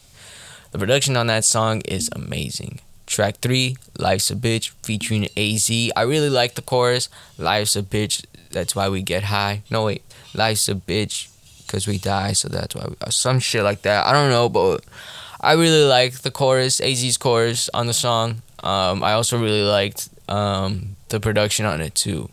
the 0.72 0.78
production 0.78 1.16
on 1.18 1.28
that 1.28 1.46
song 1.46 1.82
is 1.82 2.10
amazing. 2.12 2.80
Track 3.08 3.38
3, 3.38 3.76
Life's 3.98 4.30
a 4.30 4.36
Bitch, 4.36 4.72
featuring 4.84 5.28
AZ. 5.38 5.72
I 5.96 6.02
really 6.04 6.30
like 6.30 6.56
the 6.56 6.62
chorus. 6.62 7.10
Life's 7.38 7.76
a 7.76 7.82
bitch, 7.82 8.26
that's 8.52 8.76
why 8.76 8.90
we 8.90 9.02
get 9.02 9.24
high. 9.24 9.64
No, 9.72 9.86
wait. 9.86 10.04
Life's 10.34 10.70
a 10.70 10.76
bitch, 10.76 11.30
because 11.66 11.88
we 11.88 11.98
die, 11.98 12.34
so 12.34 12.50
that's 12.50 12.76
why 12.76 12.86
we. 12.88 12.96
Some 13.10 13.40
shit 13.40 13.64
like 13.64 13.82
that. 13.84 14.06
I 14.06 14.12
don't 14.12 14.30
know, 14.30 14.50
but 14.50 14.84
I 15.40 15.54
really 15.54 15.86
like 15.86 16.20
the 16.20 16.32
chorus, 16.32 16.80
AZ's 16.80 17.18
chorus 17.18 17.70
on 17.74 17.88
the 17.88 17.94
song. 17.94 18.42
Um, 18.62 19.04
I 19.04 19.14
also 19.14 19.40
really 19.40 19.64
liked 19.64 20.10
um, 20.30 20.98
the 21.10 21.20
production 21.20 21.66
on 21.66 21.82
it, 21.82 21.96
too. 21.96 22.30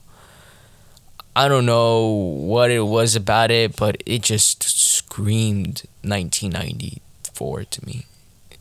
I 1.36 1.48
don't 1.48 1.66
know 1.66 2.06
what 2.06 2.70
it 2.70 2.86
was 2.86 3.16
about 3.16 3.50
it, 3.50 3.76
but 3.76 4.02
it 4.06 4.22
just 4.22 4.62
screamed 4.62 5.82
1994 6.02 7.64
to 7.64 7.86
me 7.86 8.06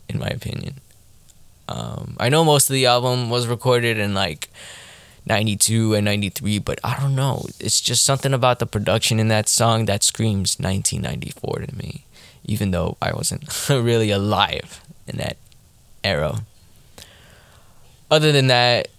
in 0.10 0.20
my 0.20 0.27
opinion. 0.27 0.75
Um, 1.74 2.15
I 2.20 2.30
know 2.30 2.46
most 2.46 2.70
of 2.70 2.74
the 2.75 2.86
album 2.86 3.32
was 3.32 3.48
recorded 3.48 3.98
in 3.98 4.13
like 4.13 4.50
92 5.25 5.96
and 5.96 6.06
93, 6.06 6.60
but 6.60 6.80
I 6.84 7.00
don't 7.00 7.15
know. 7.15 7.46
It's 7.60 7.82
just 7.82 8.06
something 8.06 8.34
about 8.34 8.60
the 8.60 8.68
production 8.68 9.20
in 9.20 9.27
that 9.30 9.50
song 9.50 9.86
that 9.86 10.03
screams 10.03 10.60
1994 10.60 11.65
to 11.65 11.75
me, 11.75 12.06
even 12.46 12.70
though 12.72 12.98
I 13.01 13.13
wasn't 13.13 13.46
really 13.70 14.12
alive 14.12 14.82
in 15.08 15.18
that 15.18 15.38
era. 16.03 16.44
Other 18.12 18.32
than 18.32 18.48
that, 18.48 18.89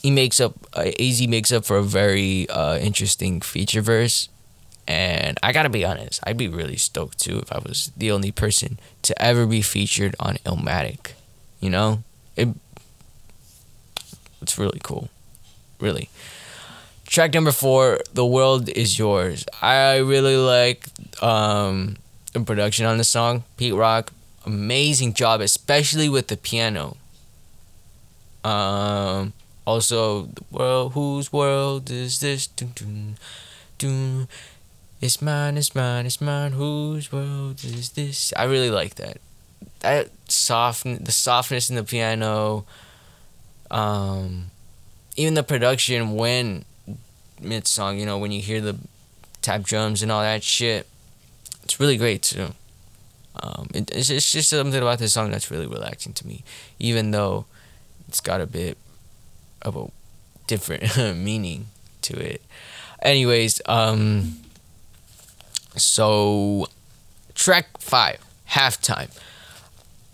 he 0.00 0.12
makes 0.12 0.38
up, 0.38 0.54
uh, 0.74 0.92
AZ 1.00 1.26
makes 1.26 1.50
up 1.50 1.64
for 1.64 1.78
a 1.78 1.82
very 1.82 2.48
uh, 2.48 2.78
interesting 2.78 3.40
feature 3.40 3.80
verse 3.80 4.28
and 4.86 5.38
I 5.42 5.52
gotta 5.52 5.70
be 5.70 5.84
honest, 5.84 6.20
I'd 6.24 6.36
be 6.36 6.48
really 6.48 6.76
stoked 6.76 7.18
too 7.18 7.38
if 7.38 7.50
I 7.50 7.58
was 7.58 7.90
the 7.96 8.10
only 8.10 8.30
person 8.30 8.78
to 9.02 9.20
ever 9.22 9.46
be 9.46 9.62
featured 9.62 10.14
on 10.20 10.36
Illmatic. 10.44 11.12
You 11.64 11.70
know? 11.70 12.04
It 12.36 12.48
it's 14.42 14.58
really 14.58 14.80
cool. 14.82 15.08
Really. 15.80 16.10
Track 17.06 17.32
number 17.32 17.52
four, 17.52 18.00
The 18.12 18.26
World 18.26 18.68
Is 18.68 18.98
Yours. 18.98 19.46
I 19.62 19.96
really 19.96 20.36
like 20.36 20.84
um 21.22 21.96
the 22.34 22.40
production 22.40 22.84
on 22.84 22.98
the 22.98 23.04
song. 23.04 23.44
Pete 23.56 23.72
Rock, 23.72 24.12
amazing 24.44 25.14
job, 25.14 25.40
especially 25.40 26.10
with 26.10 26.28
the 26.28 26.36
piano. 26.36 26.98
Um 28.44 29.32
also 29.66 30.28
the 30.36 30.44
world 30.50 30.92
whose 30.92 31.32
world 31.32 31.90
is 31.90 32.20
this? 32.20 32.46
Dun, 32.46 32.72
dun, 32.74 33.16
dun. 33.78 34.28
It's 35.00 35.22
mine, 35.22 35.56
it's 35.56 35.74
mine, 35.74 36.04
it's 36.04 36.20
mine. 36.20 36.52
Whose 36.52 37.10
world 37.10 37.64
is 37.64 37.88
this? 37.96 38.34
I 38.36 38.44
really 38.44 38.70
like 38.70 38.96
that. 38.96 39.23
That 39.84 40.08
soft, 40.28 40.84
the 40.84 41.12
softness 41.12 41.68
in 41.68 41.76
the 41.76 41.84
piano, 41.84 42.64
um, 43.70 44.46
even 45.14 45.34
the 45.34 45.42
production 45.42 46.14
when 46.14 46.64
mid 47.38 47.66
song, 47.68 47.98
you 47.98 48.06
know, 48.06 48.16
when 48.16 48.32
you 48.32 48.40
hear 48.40 48.62
the 48.62 48.78
tap 49.42 49.62
drums 49.62 50.02
and 50.02 50.10
all 50.10 50.22
that 50.22 50.42
shit, 50.42 50.86
it's 51.62 51.78
really 51.78 51.98
great 51.98 52.22
too. 52.22 52.54
Um, 53.42 53.68
it, 53.74 53.90
it's, 53.90 54.08
it's 54.08 54.32
just 54.32 54.48
something 54.48 54.80
about 54.80 55.00
this 55.00 55.12
song 55.12 55.30
that's 55.30 55.50
really 55.50 55.66
relaxing 55.66 56.14
to 56.14 56.26
me, 56.26 56.44
even 56.78 57.10
though 57.10 57.44
it's 58.08 58.20
got 58.20 58.40
a 58.40 58.46
bit 58.46 58.78
of 59.60 59.76
a 59.76 59.86
different 60.46 60.96
meaning 61.16 61.66
to 62.02 62.18
it. 62.18 62.40
Anyways, 63.02 63.60
um, 63.66 64.36
so, 65.76 66.68
track 67.34 67.66
five, 67.78 68.24
halftime. 68.50 69.10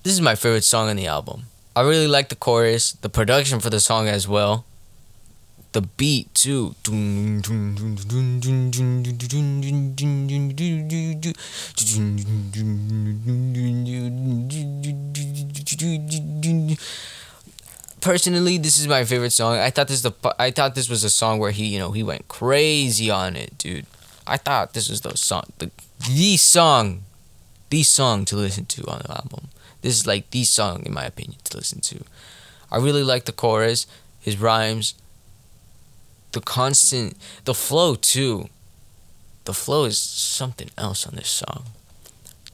This 0.02 0.14
is 0.14 0.21
my 0.23 0.35
favorite 0.35 0.64
song 0.64 0.88
on 0.88 0.97
the 0.97 1.07
album. 1.07 1.45
I 1.76 1.83
really 1.83 2.09
like 2.09 2.30
the 2.30 2.35
chorus, 2.35 2.92
the 2.92 3.11
production 3.11 3.61
for 3.61 3.69
the 3.69 3.80
song 3.80 4.09
as 4.09 4.26
well, 4.26 4.64
the 5.73 5.83
beat 5.83 6.35
too. 6.35 6.75
Personally, 18.00 18.57
this 18.57 18.78
is 18.78 18.88
my 18.88 19.04
favorite 19.04 19.33
song. 19.33 19.59
I 19.59 19.69
thought 19.69 19.88
this 19.88 20.00
the 20.00 20.12
I 20.38 20.50
thought 20.50 20.75
this 20.75 20.88
was 20.88 21.04
a 21.04 21.11
song 21.11 21.38
where 21.38 21.50
he 21.50 21.66
you 21.66 21.78
know 21.78 21.92
he 21.92 22.02
went 22.02 22.26
crazy 22.26 23.11
on 23.11 23.37
it, 23.37 23.59
dude. 23.59 23.85
I 24.26 24.38
thought 24.38 24.73
this 24.73 24.88
was 24.88 25.02
the 25.02 25.14
song, 25.16 25.45
the 25.59 25.71
the 26.09 26.38
song, 26.38 27.02
the 27.69 27.83
song 27.83 28.25
to 28.25 28.37
listen 28.37 28.64
to 28.64 28.87
on 28.87 29.00
the 29.04 29.11
album. 29.12 29.49
This 29.82 29.96
is 29.99 30.06
like 30.06 30.30
the 30.30 30.44
song 30.44 30.82
in 30.84 30.92
my 30.92 31.04
opinion 31.04 31.38
to 31.44 31.56
listen 31.56 31.80
to. 31.80 32.04
I 32.70 32.78
really 32.78 33.02
like 33.02 33.25
the 33.25 33.32
chorus, 33.32 33.87
his 34.20 34.38
rhymes, 34.38 34.94
the 36.32 36.40
constant, 36.40 37.16
the 37.44 37.54
flow 37.54 37.94
too. 37.94 38.49
The 39.44 39.54
flow 39.54 39.84
is 39.84 39.99
something 39.99 40.70
else 40.78 41.06
on 41.06 41.14
this 41.16 41.28
song. 41.28 41.64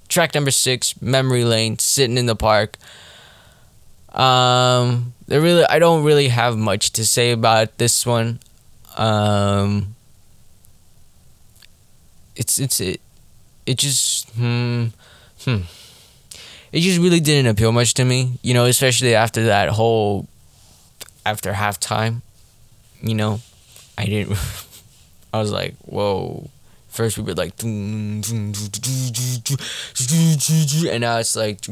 Track 0.08 0.34
number 0.34 0.52
six, 0.52 1.00
Memory 1.02 1.44
Lane, 1.44 1.78
sitting 1.78 2.16
in 2.16 2.26
the 2.26 2.36
park. 2.36 2.76
Um, 4.12 5.12
there 5.26 5.40
really, 5.40 5.64
I 5.66 5.78
don't 5.78 6.04
really 6.04 6.28
have 6.28 6.56
much 6.56 6.92
to 6.92 7.04
say 7.04 7.32
about 7.32 7.76
this 7.78 8.06
one. 8.06 8.38
Um, 8.96 9.94
it's 12.34 12.58
it's 12.58 12.80
it, 12.80 13.00
it 13.66 13.76
just 13.76 14.30
hmm 14.30 14.86
hmm. 15.40 15.62
It 16.72 16.80
just 16.80 16.98
really 16.98 17.20
didn't 17.20 17.50
appeal 17.50 17.72
much 17.72 17.94
to 17.94 18.04
me, 18.04 18.38
you 18.42 18.54
know, 18.54 18.64
especially 18.66 19.14
after 19.14 19.44
that 19.46 19.68
whole 19.70 20.28
after 21.24 21.52
halftime. 21.52 22.22
You 23.02 23.14
know, 23.14 23.40
I 23.96 24.06
didn't. 24.06 24.36
I 25.32 25.38
was 25.38 25.52
like, 25.52 25.74
whoa. 25.84 26.50
First 26.88 27.18
we 27.18 27.24
were 27.24 27.34
like, 27.34 27.62
and 27.62 28.22
now 31.00 31.18
it's 31.18 31.36
like, 31.36 31.66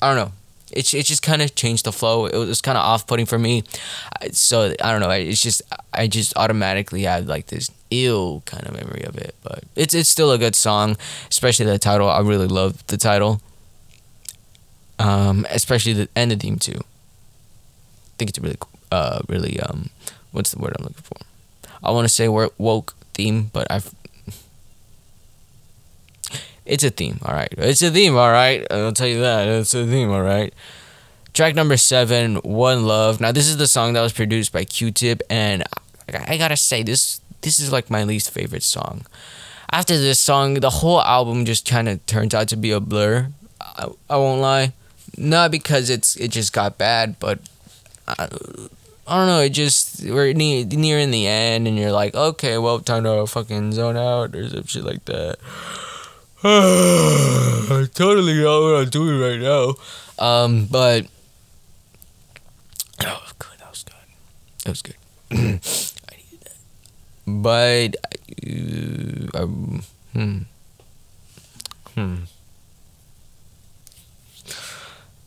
I 0.00 0.14
don't 0.14 0.16
know. 0.16 0.32
It, 0.70 0.94
it 0.94 1.06
just 1.06 1.22
kind 1.22 1.42
of 1.42 1.54
changed 1.56 1.86
the 1.86 1.92
flow. 1.92 2.26
It 2.26 2.36
was 2.36 2.60
kind 2.60 2.78
of 2.78 2.84
off 2.84 3.06
putting 3.06 3.26
for 3.26 3.38
me. 3.38 3.64
So 4.30 4.74
I 4.82 4.92
don't 4.92 5.00
know. 5.00 5.10
It's 5.10 5.42
just 5.42 5.62
I 5.92 6.06
just 6.06 6.36
automatically 6.36 7.02
had 7.02 7.26
like 7.26 7.46
this 7.46 7.70
ill 7.90 8.42
kind 8.46 8.66
of 8.66 8.74
memory 8.74 9.02
of 9.04 9.16
it. 9.16 9.34
But 9.42 9.64
it's 9.76 9.94
it's 9.94 10.08
still 10.08 10.32
a 10.32 10.38
good 10.38 10.54
song, 10.54 10.96
especially 11.30 11.66
the 11.66 11.78
title. 11.78 12.08
I 12.08 12.20
really 12.20 12.46
love 12.48 12.86
the 12.86 12.96
title. 12.96 13.40
Um, 14.98 15.46
especially 15.50 15.92
the 15.92 16.08
end 16.16 16.32
of 16.32 16.40
the 16.40 16.46
theme 16.46 16.58
too. 16.58 16.80
I 16.80 18.14
think 18.18 18.30
it's 18.30 18.38
really 18.38 18.58
uh 18.90 19.20
really 19.28 19.60
um 19.60 19.90
what's 20.32 20.50
the 20.50 20.58
word 20.58 20.74
I'm 20.78 20.84
looking 20.84 21.02
for? 21.02 21.18
I 21.82 21.92
want 21.92 22.04
to 22.04 22.12
say 22.12 22.28
woke 22.28 22.94
theme, 23.14 23.50
but 23.52 23.70
I've 23.70 23.94
it's 26.68 26.84
a 26.84 26.90
theme, 26.90 27.18
all 27.24 27.32
right. 27.32 27.52
It's 27.56 27.80
a 27.80 27.90
theme, 27.90 28.14
all 28.14 28.30
right. 28.30 28.66
I'll 28.70 28.92
tell 28.92 29.06
you 29.06 29.20
that. 29.20 29.48
It's 29.48 29.72
a 29.72 29.86
theme, 29.86 30.10
all 30.10 30.22
right. 30.22 30.52
Track 31.32 31.54
number 31.54 31.78
seven, 31.78 32.36
One 32.36 32.84
Love. 32.84 33.20
Now, 33.20 33.32
this 33.32 33.48
is 33.48 33.56
the 33.56 33.66
song 33.66 33.94
that 33.94 34.02
was 34.02 34.12
produced 34.12 34.52
by 34.52 34.64
Q-Tip, 34.64 35.22
and 35.30 35.64
I 36.12 36.36
gotta 36.36 36.56
say, 36.56 36.82
this 36.82 37.20
this 37.48 37.60
is 37.60 37.72
like 37.72 37.88
my 37.88 38.04
least 38.04 38.30
favorite 38.30 38.62
song. 38.62 39.06
After 39.72 39.96
this 39.96 40.18
song, 40.18 40.54
the 40.60 40.68
whole 40.68 41.00
album 41.00 41.46
just 41.46 41.66
kind 41.66 41.88
of 41.88 42.04
turns 42.04 42.34
out 42.34 42.48
to 42.48 42.56
be 42.56 42.72
a 42.72 42.80
blur. 42.80 43.30
I, 43.60 43.88
I 44.10 44.16
won't 44.18 44.42
lie, 44.42 44.74
not 45.16 45.50
because 45.50 45.88
it's 45.88 46.14
it 46.16 46.28
just 46.28 46.52
got 46.52 46.76
bad, 46.76 47.18
but 47.18 47.38
I, 48.06 48.28
I 49.06 49.16
don't 49.16 49.26
know. 49.28 49.40
It 49.40 49.50
just 49.50 50.04
we're 50.04 50.34
near 50.34 50.66
near 50.66 50.98
in 50.98 51.10
the 51.10 51.26
end, 51.26 51.66
and 51.66 51.78
you're 51.78 51.92
like, 51.92 52.14
okay, 52.14 52.58
well, 52.58 52.80
time 52.80 53.04
to 53.04 53.26
fucking 53.26 53.72
zone 53.72 53.96
out 53.96 54.36
or 54.36 54.46
some 54.50 54.64
shit 54.66 54.84
like 54.84 55.06
that. 55.06 55.38
I 56.44 57.88
totally 57.94 58.42
know 58.42 58.62
what 58.62 58.82
I'm 58.82 58.90
doing 58.90 59.18
right 59.18 59.40
now. 59.40 59.74
Um, 60.18 60.66
but 60.66 61.06
oh, 63.06 63.26
good. 63.38 63.58
That 63.58 63.70
was 63.70 63.84
good. 63.84 63.94
That 64.64 64.70
was 64.70 64.82
good. 64.82 65.94
That. 67.42 67.42
But 67.42 67.96
uh, 69.34 69.42
um, 69.42 69.82
hmm, 70.12 70.38
hmm. 71.94 72.16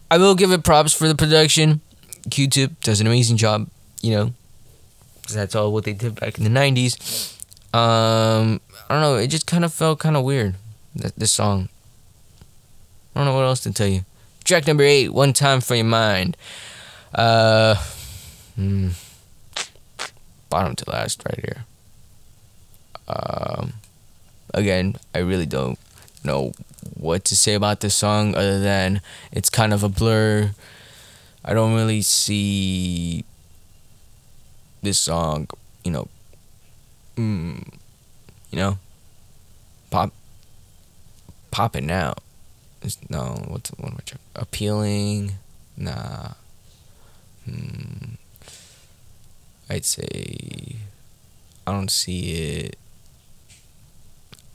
I 0.10 0.18
will 0.18 0.36
give 0.36 0.52
it 0.52 0.64
props 0.64 0.94
for 0.94 1.08
the 1.08 1.16
production. 1.16 1.82
Q-Tip 2.30 2.82
does 2.82 3.02
an 3.02 3.08
amazing 3.08 3.38
job. 3.38 3.70
You 4.02 4.16
know, 4.16 4.34
because 5.22 5.36
that's 5.36 5.56
all 5.56 5.72
what 5.72 5.84
they 5.84 5.94
did 5.94 6.20
back 6.20 6.38
in 6.38 6.44
the 6.44 6.50
'90s. 6.50 7.38
Um, 7.74 8.60
I 8.90 8.94
don't 8.94 9.02
know. 9.02 9.16
It 9.16 9.28
just 9.28 9.48
kind 9.48 9.64
of 9.64 9.74
felt 9.74 10.00
kind 10.00 10.18
of 10.18 10.24
weird 10.24 10.56
this 10.96 11.32
song. 11.32 11.70
I 13.16 13.20
don't 13.20 13.28
know 13.28 13.36
what 13.36 13.46
else 13.46 13.62
to 13.62 13.72
tell 13.72 13.88
you. 13.88 14.06
Track 14.44 14.68
number 14.68 14.84
eight, 14.84 15.10
One 15.10 15.34
Time 15.34 15.62
for 15.62 15.76
Your 15.76 15.86
Mind. 15.86 16.36
Uh, 17.14 17.76
hmm, 18.56 18.90
bottom 20.50 20.76
to 20.76 20.90
last 20.90 21.24
right 21.26 21.40
here. 21.40 21.66
Um, 23.12 23.74
again, 24.54 24.96
I 25.14 25.20
really 25.20 25.46
don't 25.46 25.78
know 26.24 26.54
what 26.96 27.26
to 27.26 27.36
say 27.36 27.54
about 27.54 27.80
this 27.80 27.96
song 27.96 28.36
other 28.36 28.60
than 28.60 29.02
it's 29.32 29.50
kind 29.50 29.74
of 29.74 29.84
a 29.84 29.90
blur. 29.90 30.52
I 31.44 31.54
don't 31.54 31.74
really 31.74 32.02
see 32.02 33.26
this 34.82 35.00
song, 35.00 35.48
you 35.84 35.92
know, 35.92 36.08
mm, 37.16 37.68
you 38.52 38.58
know, 38.58 38.78
pop 39.90 40.14
popping 41.50 41.92
out. 41.92 42.20
It's, 42.82 42.98
no, 43.10 43.44
what's 43.48 43.70
what 43.72 43.92
am 43.92 43.98
I 44.00 44.04
trying? 44.06 44.20
Appealing? 44.36 45.32
Nah. 45.78 46.34
Hmm. 47.46 48.16
I'd 49.70 49.86
say 49.86 50.76
I 51.66 51.72
don't 51.72 51.92
see 51.92 52.34
it 52.34 52.78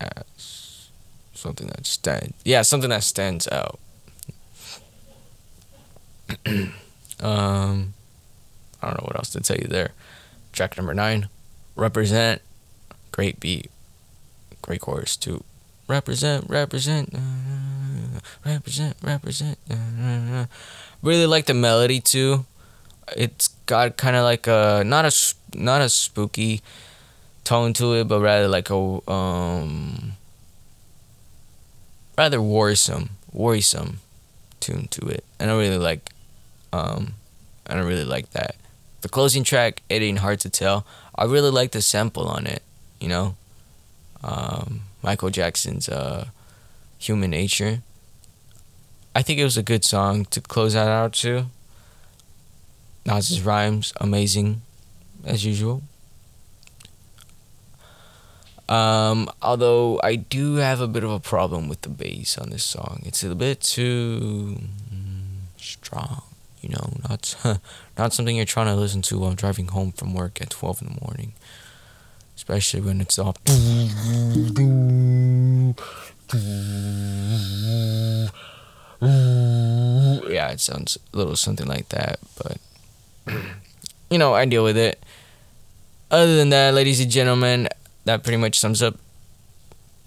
as 0.00 0.88
something 1.34 1.66
that 1.68 1.86
stands. 1.86 2.34
Yeah, 2.44 2.62
something 2.62 2.90
that 2.90 3.04
stands 3.04 3.48
out. 3.48 3.78
um, 6.46 7.94
I 8.82 8.88
don't 8.88 9.00
know 9.00 9.06
what 9.06 9.16
else 9.16 9.30
to 9.30 9.40
tell 9.40 9.56
you 9.56 9.68
there. 9.68 9.90
Track 10.52 10.76
number 10.76 10.94
nine, 10.94 11.28
represent. 11.74 12.42
Great 13.12 13.40
beat, 13.40 13.70
great 14.62 14.80
chorus 14.80 15.16
too 15.16 15.42
represent, 15.88 16.48
represent, 16.48 17.14
uh, 17.14 18.20
represent, 18.44 18.96
represent. 19.02 19.58
Uh, 19.70 20.46
really 21.02 21.26
like 21.26 21.46
the 21.46 21.54
melody 21.54 22.00
too. 22.00 22.44
It's 23.16 23.48
got 23.66 23.96
kind 23.96 24.16
of 24.16 24.24
like 24.24 24.46
a 24.46 24.82
not 24.84 25.04
a 25.04 25.12
not 25.54 25.80
a 25.80 25.88
spooky 25.88 26.62
tone 27.46 27.72
to 27.74 27.94
it, 27.94 28.08
but 28.08 28.20
rather 28.20 28.48
like 28.48 28.68
a 28.70 29.10
um 29.10 30.12
rather 32.18 32.42
worrisome, 32.42 33.10
worrisome 33.32 34.00
tune 34.60 34.88
to 34.88 35.06
it. 35.06 35.24
And 35.38 35.50
I 35.50 35.56
really 35.56 35.78
like 35.78 36.10
um 36.72 37.14
I 37.66 37.74
don't 37.74 37.86
really 37.86 38.04
like 38.04 38.30
that. 38.32 38.56
The 39.00 39.08
closing 39.08 39.44
track, 39.44 39.82
it 39.88 40.02
ain't 40.02 40.18
hard 40.18 40.40
to 40.40 40.50
tell. 40.50 40.84
I 41.14 41.24
really 41.24 41.50
like 41.50 41.70
the 41.70 41.80
sample 41.80 42.26
on 42.26 42.46
it, 42.46 42.62
you 43.00 43.08
know. 43.08 43.36
Um, 44.22 44.82
Michael 45.02 45.30
Jackson's 45.30 45.88
uh, 45.88 46.26
Human 46.98 47.30
Nature. 47.30 47.82
I 49.14 49.22
think 49.22 49.38
it 49.38 49.44
was 49.44 49.56
a 49.56 49.62
good 49.62 49.84
song 49.84 50.24
to 50.26 50.40
close 50.40 50.72
that 50.74 50.88
out 50.88 51.12
to. 51.14 51.46
Nas's 53.04 53.42
rhymes, 53.42 53.92
amazing, 54.00 54.62
as 55.24 55.44
usual. 55.44 55.82
Um, 58.68 59.30
although 59.42 60.00
I 60.02 60.16
do 60.16 60.56
have 60.56 60.80
a 60.80 60.88
bit 60.88 61.04
of 61.04 61.10
a 61.10 61.20
problem 61.20 61.68
with 61.68 61.82
the 61.82 61.88
bass 61.88 62.36
on 62.36 62.50
this 62.50 62.64
song. 62.64 63.02
It's 63.04 63.22
a 63.22 63.34
bit 63.34 63.60
too 63.60 64.58
mm, 64.92 65.36
strong, 65.56 66.22
you 66.60 66.70
know, 66.70 66.94
not 67.08 67.36
not 67.98 68.12
something 68.12 68.34
you're 68.36 68.44
trying 68.44 68.66
to 68.66 68.74
listen 68.74 69.02
to 69.02 69.18
while 69.20 69.34
driving 69.34 69.68
home 69.68 69.92
from 69.92 70.14
work 70.14 70.40
at 70.40 70.50
12 70.50 70.82
in 70.82 70.88
the 70.88 71.00
morning 71.00 71.32
especially 72.36 72.80
when 72.80 73.00
it's 73.00 73.18
all. 73.18 73.34
Yeah, 80.28 80.50
it 80.50 80.60
sounds 80.60 80.98
a 81.12 81.16
little 81.16 81.36
something 81.36 81.66
like 81.66 81.88
that, 81.90 82.18
but 82.36 82.58
you 84.10 84.18
know, 84.18 84.34
I 84.34 84.44
deal 84.44 84.64
with 84.64 84.76
it. 84.76 85.02
Other 86.10 86.36
than 86.36 86.48
that, 86.50 86.74
ladies 86.74 87.00
and 87.00 87.10
gentlemen, 87.10 87.68
that 88.06 88.22
pretty 88.22 88.38
much 88.38 88.58
sums 88.58 88.82
up 88.82 88.96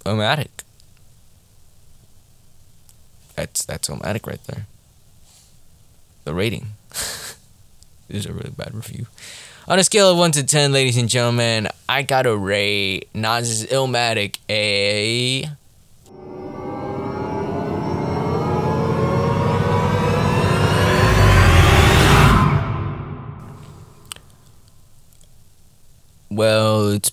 Illmatic. 0.06 0.48
That's 3.36 3.64
that's 3.64 3.88
Illmatic 3.90 4.26
right 4.26 4.44
there. 4.48 4.66
The 6.24 6.34
rating. 6.34 6.68
this 6.90 7.38
is 8.10 8.26
a 8.26 8.34
really 8.34 8.52
bad 8.52 8.74
review. 8.74 9.06
On 9.68 9.78
a 9.78 9.84
scale 9.84 10.10
of 10.10 10.18
1 10.18 10.32
to 10.32 10.44
10, 10.44 10.72
ladies 10.72 10.98
and 10.98 11.08
gentlemen, 11.08 11.68
I 11.88 12.02
gotta 12.02 12.36
rate 12.36 13.08
Nas's 13.14 13.66
Illmatic 13.68 14.38
a. 14.50 15.50
Well, 26.32 26.92
it's 26.92 27.12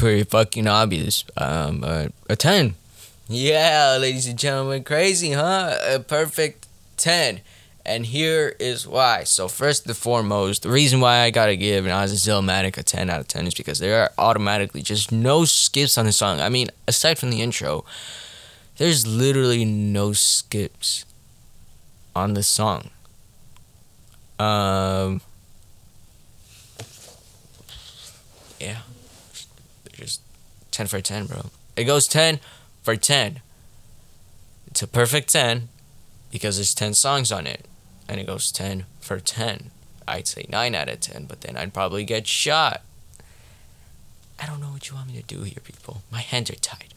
pretty 0.00 0.24
fucking 0.24 0.66
obvious. 0.66 1.24
Um, 1.36 1.84
uh, 1.84 2.08
a 2.28 2.34
10. 2.34 2.74
Yeah, 3.28 3.98
ladies 4.00 4.26
and 4.26 4.38
gentlemen, 4.38 4.82
crazy, 4.82 5.32
huh? 5.32 5.76
A 5.86 6.00
perfect 6.00 6.66
10. 6.96 7.42
And 7.84 8.06
here 8.06 8.56
is 8.58 8.86
why. 8.86 9.24
So, 9.24 9.46
first 9.46 9.86
and 9.86 9.96
foremost, 9.96 10.62
the 10.62 10.70
reason 10.70 11.00
why 11.00 11.18
I 11.18 11.30
gotta 11.30 11.54
give 11.54 11.84
an 11.84 11.90
Nas 11.90 12.26
Illmatic 12.26 12.78
a 12.78 12.82
10 12.82 13.10
out 13.10 13.20
of 13.20 13.28
10 13.28 13.46
is 13.46 13.54
because 13.54 13.78
there 13.78 14.02
are 14.02 14.10
automatically 14.16 14.80
just 14.80 15.12
no 15.12 15.44
skips 15.44 15.98
on 15.98 16.06
the 16.06 16.12
song. 16.12 16.40
I 16.40 16.48
mean, 16.48 16.68
aside 16.88 17.18
from 17.18 17.30
the 17.30 17.42
intro, 17.42 17.84
there's 18.78 19.06
literally 19.06 19.66
no 19.66 20.12
skips 20.14 21.04
on 22.16 22.32
the 22.32 22.42
song. 22.42 22.90
Um, 24.38 25.20
yeah, 28.58 28.78
just 30.00 30.22
10 30.70 30.86
for 30.86 31.00
10, 31.00 31.26
bro. 31.26 31.46
It 31.76 31.84
goes 31.84 32.08
10 32.08 32.40
for 32.82 32.96
10. 32.96 33.40
It's 34.66 34.82
a 34.82 34.86
perfect 34.86 35.30
10 35.30 35.68
because 36.30 36.56
there's 36.56 36.74
10 36.74 36.94
songs 36.94 37.32
on 37.32 37.46
it. 37.46 37.66
And 38.08 38.20
it 38.20 38.26
goes 38.26 38.50
10 38.52 38.84
for 39.00 39.20
10. 39.20 39.70
I'd 40.06 40.26
say 40.26 40.46
9 40.48 40.74
out 40.74 40.88
of 40.88 41.00
10, 41.00 41.26
but 41.26 41.42
then 41.42 41.56
I'd 41.56 41.72
probably 41.72 42.04
get 42.04 42.26
shot. 42.26 42.82
I 44.40 44.46
don't 44.46 44.60
know 44.60 44.68
what 44.68 44.88
you 44.88 44.96
want 44.96 45.08
me 45.08 45.20
to 45.20 45.22
do 45.22 45.42
here, 45.42 45.58
people. 45.62 46.02
My 46.10 46.20
hands 46.20 46.50
are 46.50 46.56
tied. 46.56 46.94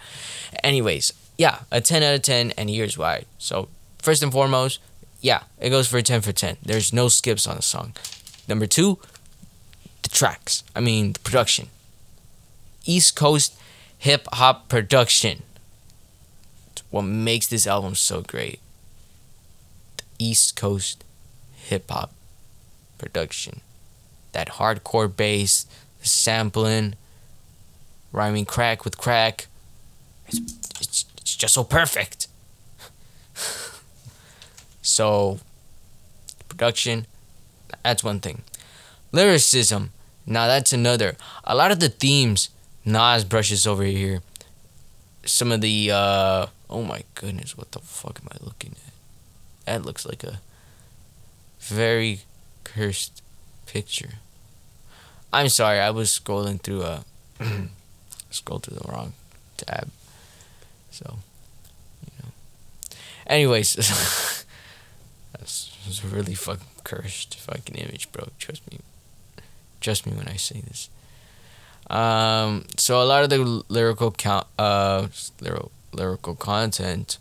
Anyways, 0.63 1.13
yeah, 1.37 1.59
a 1.71 1.81
10 1.81 2.01
out 2.01 2.15
of 2.15 2.21
10, 2.21 2.51
and 2.51 2.69
here's 2.69 2.97
why. 2.97 3.25
So, 3.37 3.67
first 3.99 4.23
and 4.23 4.31
foremost, 4.31 4.79
yeah, 5.21 5.43
it 5.59 5.69
goes 5.69 5.87
for 5.87 5.97
a 5.97 6.03
10 6.03 6.21
for 6.21 6.31
10. 6.31 6.57
There's 6.63 6.93
no 6.93 7.07
skips 7.07 7.45
on 7.45 7.57
the 7.57 7.61
song. 7.61 7.93
Number 8.47 8.65
two, 8.65 8.99
the 10.01 10.09
tracks. 10.09 10.63
I 10.75 10.79
mean, 10.79 11.13
the 11.13 11.19
production. 11.19 11.69
East 12.85 13.15
Coast 13.15 13.57
hip 14.03 14.27
hop 14.33 14.67
production. 14.67 15.43
It's 16.73 16.83
what 16.89 17.03
makes 17.03 17.47
this 17.47 17.65
album 17.65 17.95
so 17.95 18.21
great. 18.21 18.59
The 19.95 20.03
East 20.19 20.57
Coast 20.57 21.05
hip 21.53 21.89
hop 21.89 22.11
production. 22.97 23.61
That 24.33 24.49
hardcore 24.59 25.15
bass, 25.15 25.67
the 26.01 26.07
sampling, 26.07 26.95
rhyming 28.11 28.43
crack 28.43 28.83
with 28.83 28.97
crack. 28.97 29.47
It's, 30.27 30.37
it's, 30.81 31.05
it's 31.15 31.35
just 31.37 31.53
so 31.53 31.63
perfect. 31.63 32.27
so, 34.81 35.39
production, 36.49 37.07
that's 37.83 38.03
one 38.03 38.19
thing. 38.19 38.41
Lyricism, 39.13 39.91
now 40.25 40.47
that's 40.47 40.73
another. 40.73 41.15
A 41.45 41.55
lot 41.55 41.71
of 41.71 41.79
the 41.79 41.87
themes 41.87 42.49
Nas 42.85 43.23
brushes 43.23 43.65
over 43.65 43.83
here. 43.83 44.21
Some 45.25 45.51
of 45.51 45.61
the 45.61 45.91
uh 45.91 46.47
oh 46.69 46.83
my 46.83 47.03
goodness, 47.15 47.57
what 47.57 47.71
the 47.71 47.79
fuck 47.79 48.19
am 48.21 48.27
I 48.31 48.43
looking 48.43 48.75
at? 48.87 48.93
That 49.65 49.85
looks 49.85 50.05
like 50.05 50.23
a 50.23 50.41
very 51.59 52.21
cursed 52.63 53.21
picture. 53.65 54.15
I'm 55.31 55.49
sorry, 55.49 55.79
I 55.79 55.89
was 55.89 56.09
scrolling 56.09 56.61
through 56.61 56.83
a 56.83 57.05
scroll 58.29 58.59
through 58.59 58.77
the 58.77 58.91
wrong 58.91 59.13
tab. 59.57 59.89
So, 60.91 61.19
you 62.05 62.11
know. 62.19 62.29
Anyways, 63.25 63.73
that's, 65.39 65.75
that's 65.85 66.03
a 66.03 66.07
really 66.07 66.35
fucking 66.35 66.67
cursed 66.83 67.35
fucking 67.39 67.75
image, 67.75 68.11
bro. 68.11 68.27
Trust 68.37 68.69
me. 68.69 68.79
Trust 69.81 70.05
me 70.05 70.13
when 70.13 70.27
I 70.27 70.35
say 70.35 70.61
this. 70.61 70.89
Um, 71.89 72.65
so 72.77 73.01
a 73.01 73.05
lot 73.05 73.23
of 73.23 73.29
the 73.29 73.63
lyrical 73.67 74.11
count, 74.11 74.47
uh, 74.57 75.07
lyrical, 75.41 75.71
lyrical 75.91 76.35
content 76.35 77.17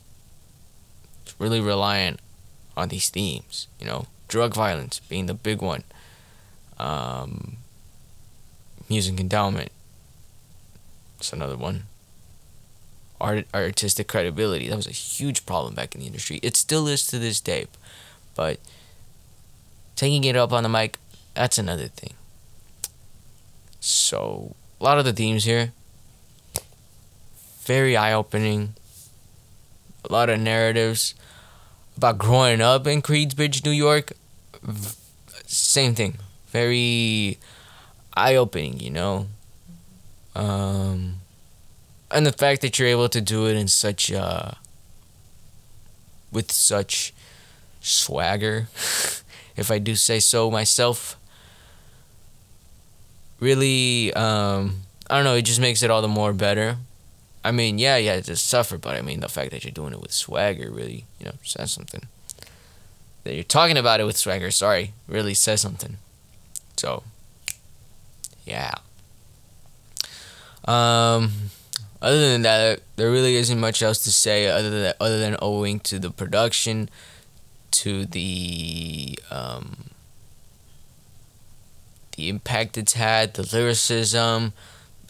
is 1.27 1.35
really 1.39 1.61
reliant 1.61 2.21
on 2.77 2.89
these 2.89 3.11
themes. 3.11 3.69
You 3.81 3.87
know, 3.87 4.07
drug 4.29 4.55
violence 4.55 5.01
being 5.01 5.27
the 5.27 5.35
big 5.35 5.61
one. 5.61 5.85
Um, 6.79 7.59
music 8.89 9.19
endowment. 9.21 9.71
It's 11.19 11.33
another 11.33 11.57
one. 11.57 11.85
Art, 13.21 13.47
artistic 13.55 14.09
credibility. 14.09 14.69
That 14.69 14.77
was 14.77 14.89
a 14.89 14.91
huge 14.91 15.47
problem 15.47 15.75
back 15.75 15.95
in 15.95 16.01
the 16.01 16.07
industry. 16.07 16.41
It 16.43 16.57
still 16.57 16.89
is 16.89 17.07
to 17.09 17.19
this 17.19 17.41
day, 17.41 17.67
but 18.35 18.59
taking 19.95 20.25
it 20.25 20.35
up 20.35 20.53
on 20.53 20.65
the 20.65 20.69
mic, 20.69 20.99
that's 21.35 21.59
another 21.59 21.87
thing. 21.87 22.15
So, 23.85 24.55
a 24.81 24.85
lot 24.85 25.01
of 25.01 25.05
the 25.05 25.13
themes 25.13 25.43
here, 25.43 25.73
very 27.65 27.97
eye 27.97 28.13
opening. 28.13 28.75
A 30.09 30.13
lot 30.13 30.31
of 30.31 30.39
narratives 30.39 31.17
about 31.97 32.17
growing 32.17 32.61
up 32.61 32.87
in 32.87 33.03
Queensbridge, 33.03 33.65
New 33.65 33.73
York. 33.73 34.13
Same 35.47 35.97
thing. 35.97 36.19
Very 36.51 37.39
eye 38.15 38.37
opening, 38.37 38.79
you 38.79 38.91
know? 38.91 39.27
Um, 40.37 41.17
and 42.13 42.25
the 42.25 42.33
fact 42.33 42.63
that 42.63 42.79
you're 42.79 42.87
able 42.87 43.09
to 43.09 43.21
do 43.21 43.49
it 43.49 43.57
in 43.57 43.67
such, 43.67 44.13
uh, 44.13 44.53
with 46.31 46.53
such 46.53 47.13
swagger, 47.81 48.69
if 49.57 49.73
I 49.73 49.81
do 49.81 49.97
say 49.97 50.21
so 50.21 50.53
myself 50.53 51.17
really 53.43 54.15
um 54.15 54.77
I 55.11 55.17
don't 55.17 55.25
know, 55.25 55.35
it 55.35 55.43
just 55.43 55.61
makes 55.61 55.83
it 55.83 55.91
all 55.91 56.01
the 56.01 56.09
more 56.09 56.33
better. 56.33 56.77
I 57.45 57.51
mean, 57.51 57.79
yeah, 57.79 57.97
yeah, 57.97 58.21
to 58.21 58.37
suffer, 58.37 58.79
but 58.79 58.97
I 58.97 59.03
mean 59.03 59.21
the 59.21 59.29
fact 59.29 59.51
that 59.51 59.65
you're 59.65 59.73
doing 59.73 59.93
it 59.93 60.01
with 60.01 60.13
swagger 60.13 60.71
really, 60.71 61.05
you 61.19 61.27
know, 61.27 61.35
says 61.43 61.73
something. 61.73 62.07
That 63.25 63.35
you're 63.35 63.45
talking 63.45 63.77
about 63.77 64.01
it 64.01 64.05
with 64.05 64.17
swagger, 64.17 64.51
sorry, 64.51 64.93
really 65.09 65.35
says 65.35 65.61
something. 65.61 65.99
So 66.77 67.03
yeah. 68.47 68.75
Um 70.65 71.33
other 72.01 72.19
than 72.19 72.43
that, 72.43 72.81
there 72.97 73.11
really 73.11 73.37
isn't 73.37 73.61
much 73.61 73.81
else 73.81 73.99
to 74.05 74.13
say 74.13 74.49
other 74.49 74.71
than 74.71 74.95
other 75.01 75.19
than 75.19 75.37
owing 75.41 75.79
to 75.81 75.99
the 76.01 76.11
production, 76.11 76.89
to 77.71 78.07
the 78.07 79.19
um, 79.31 79.91
the 82.17 82.29
impact 82.29 82.77
it's 82.79 82.93
had, 82.95 83.35
the 83.35 83.43
lyricism, 83.57 84.53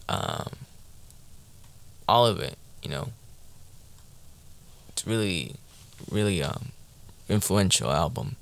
um, 0.08 0.48
all 2.08 2.26
of 2.26 2.40
it. 2.40 2.56
You 2.82 2.90
know, 2.90 3.08
it's 4.88 5.06
really, 5.06 5.54
really 6.10 6.42
um, 6.42 6.72
influential 7.28 7.90
album 7.90 8.36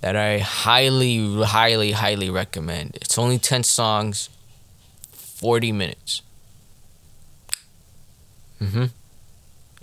that 0.00 0.16
I 0.16 0.38
highly, 0.38 1.42
highly, 1.44 1.92
highly 1.92 2.30
recommend. 2.30 2.96
It's 3.00 3.18
only 3.18 3.38
ten 3.38 3.62
songs, 3.62 4.28
forty 5.12 5.72
minutes. 5.72 6.22
Mm 8.60 8.68
Mhm. 8.68 8.90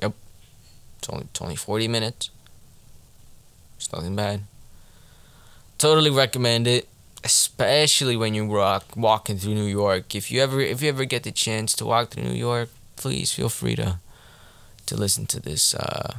Yep. 0.02 0.14
It's 1.00 1.10
only 1.10 1.26
it's 1.30 1.42
only 1.42 1.56
forty 1.56 1.88
minutes. 1.88 2.30
It's 3.78 3.92
nothing 3.92 4.16
bad. 4.16 4.42
Totally 5.78 6.10
recommend 6.10 6.68
it 6.68 6.88
especially 7.28 8.16
when 8.16 8.34
you 8.34 8.46
walk 8.46 8.96
walking 8.96 9.38
through 9.38 9.54
New 9.54 9.72
York. 9.82 10.16
If 10.16 10.32
you 10.32 10.42
ever 10.42 10.62
if 10.62 10.82
you 10.82 10.88
ever 10.88 11.04
get 11.04 11.24
the 11.24 11.34
chance 11.34 11.74
to 11.76 11.86
walk 11.86 12.12
through 12.12 12.24
New 12.24 12.40
York, 12.50 12.70
please 12.96 13.34
feel 13.34 13.50
free 13.50 13.76
to 13.76 14.00
to 14.86 14.96
listen 14.96 15.26
to 15.28 15.42
this 15.42 15.76
uh, 15.76 16.16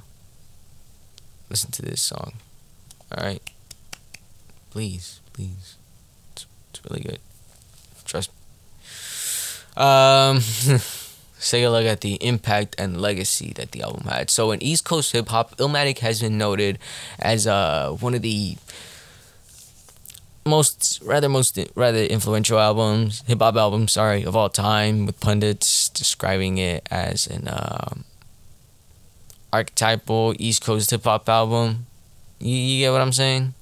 listen 1.49 1.71
to 1.71 1.83
this 1.83 2.03
song. 2.03 2.35
All 3.11 3.25
right, 3.25 3.43
please, 4.71 5.21
please, 5.33 5.77
it's, 6.33 6.45
it's 6.71 6.81
really 6.85 7.01
good. 7.01 7.21
Trust. 8.05 8.31
Me. 9.77 9.83
Um. 9.83 10.41
take 11.41 11.65
a 11.65 11.69
look 11.71 11.87
at 11.87 12.01
the 12.01 12.15
impact 12.15 12.75
and 12.79 13.01
legacy 13.01 13.53
that 13.55 13.71
the 13.71 13.81
album 13.81 14.09
had. 14.09 14.29
So 14.29 14.51
in 14.51 14.61
East 14.61 14.85
Coast 14.85 15.13
hip 15.13 15.29
hop, 15.29 15.57
Illmatic 15.57 15.99
has 15.99 16.21
been 16.21 16.37
noted 16.37 16.81
as 17.21 17.47
uh, 17.47 17.93
one 18.01 18.15
of 18.15 18.23
the 18.23 18.57
most 20.49 21.01
rather 21.05 21.29
most 21.29 21.59
rather 21.75 21.99
influential 21.99 22.59
albums, 22.59 23.23
hip 23.27 23.41
hop 23.41 23.57
albums, 23.57 23.93
sorry, 23.93 24.25
of 24.25 24.35
all 24.35 24.49
time, 24.49 25.07
with 25.07 25.21
pundits 25.21 25.89
describing 25.89 26.59
it 26.59 26.87
as 26.91 27.27
an 27.27 27.49
um, 27.49 28.05
archetypal 29.53 30.35
East 30.39 30.65
Coast 30.65 30.91
hip 30.91 31.05
hop 31.05 31.29
album. 31.29 31.87
You, 32.41 32.57
you 32.57 32.85
get 32.85 32.93
what 32.93 33.01
I'm 33.01 33.13
saying? 33.13 33.55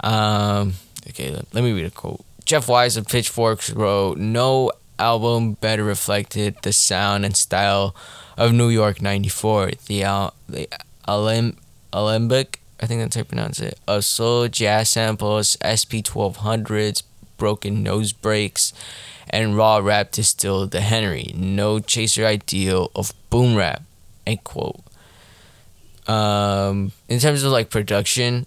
Um, 0.00 0.74
okay, 1.08 1.30
let, 1.30 1.52
let 1.54 1.64
me 1.64 1.72
read 1.72 1.86
a 1.86 1.90
quote. 1.90 2.24
Jeff 2.44 2.68
Weiss 2.68 2.96
of 2.96 3.06
Pitchforks 3.08 3.70
wrote, 3.70 4.18
"No 4.18 4.72
album 4.98 5.54
better 5.54 5.84
reflected 5.84 6.56
the 6.62 6.72
sound 6.72 7.24
and 7.24 7.36
style 7.36 7.94
of 8.36 8.52
New 8.52 8.68
York 8.68 9.00
'94. 9.02 9.72
The 9.86 10.04
uh, 10.04 10.30
the 10.48 10.68
Alim- 11.08 11.56
Alembic 11.92 12.60
I 12.80 12.86
think 12.86 13.00
that's 13.00 13.14
how 13.14 13.20
you 13.20 13.24
pronounce 13.24 13.60
it. 13.60 13.78
Of 13.88 14.04
soul 14.04 14.48
jazz 14.48 14.90
samples, 14.90 15.56
SP 15.64 16.04
1200s, 16.04 17.02
broken 17.36 17.82
nose 17.82 18.12
breaks, 18.12 18.72
and 19.30 19.56
raw 19.56 19.78
rap 19.78 20.12
distilled 20.12 20.70
the 20.70 20.80
Henny. 20.80 21.32
No 21.36 21.78
chaser 21.78 22.26
ideal 22.26 22.90
of 22.94 23.12
boom 23.30 23.56
bap. 23.56 23.82
End 24.26 24.44
quote. 24.44 24.80
Um, 26.06 26.92
in 27.08 27.18
terms 27.18 27.42
of 27.42 27.52
like 27.52 27.70
production, 27.70 28.46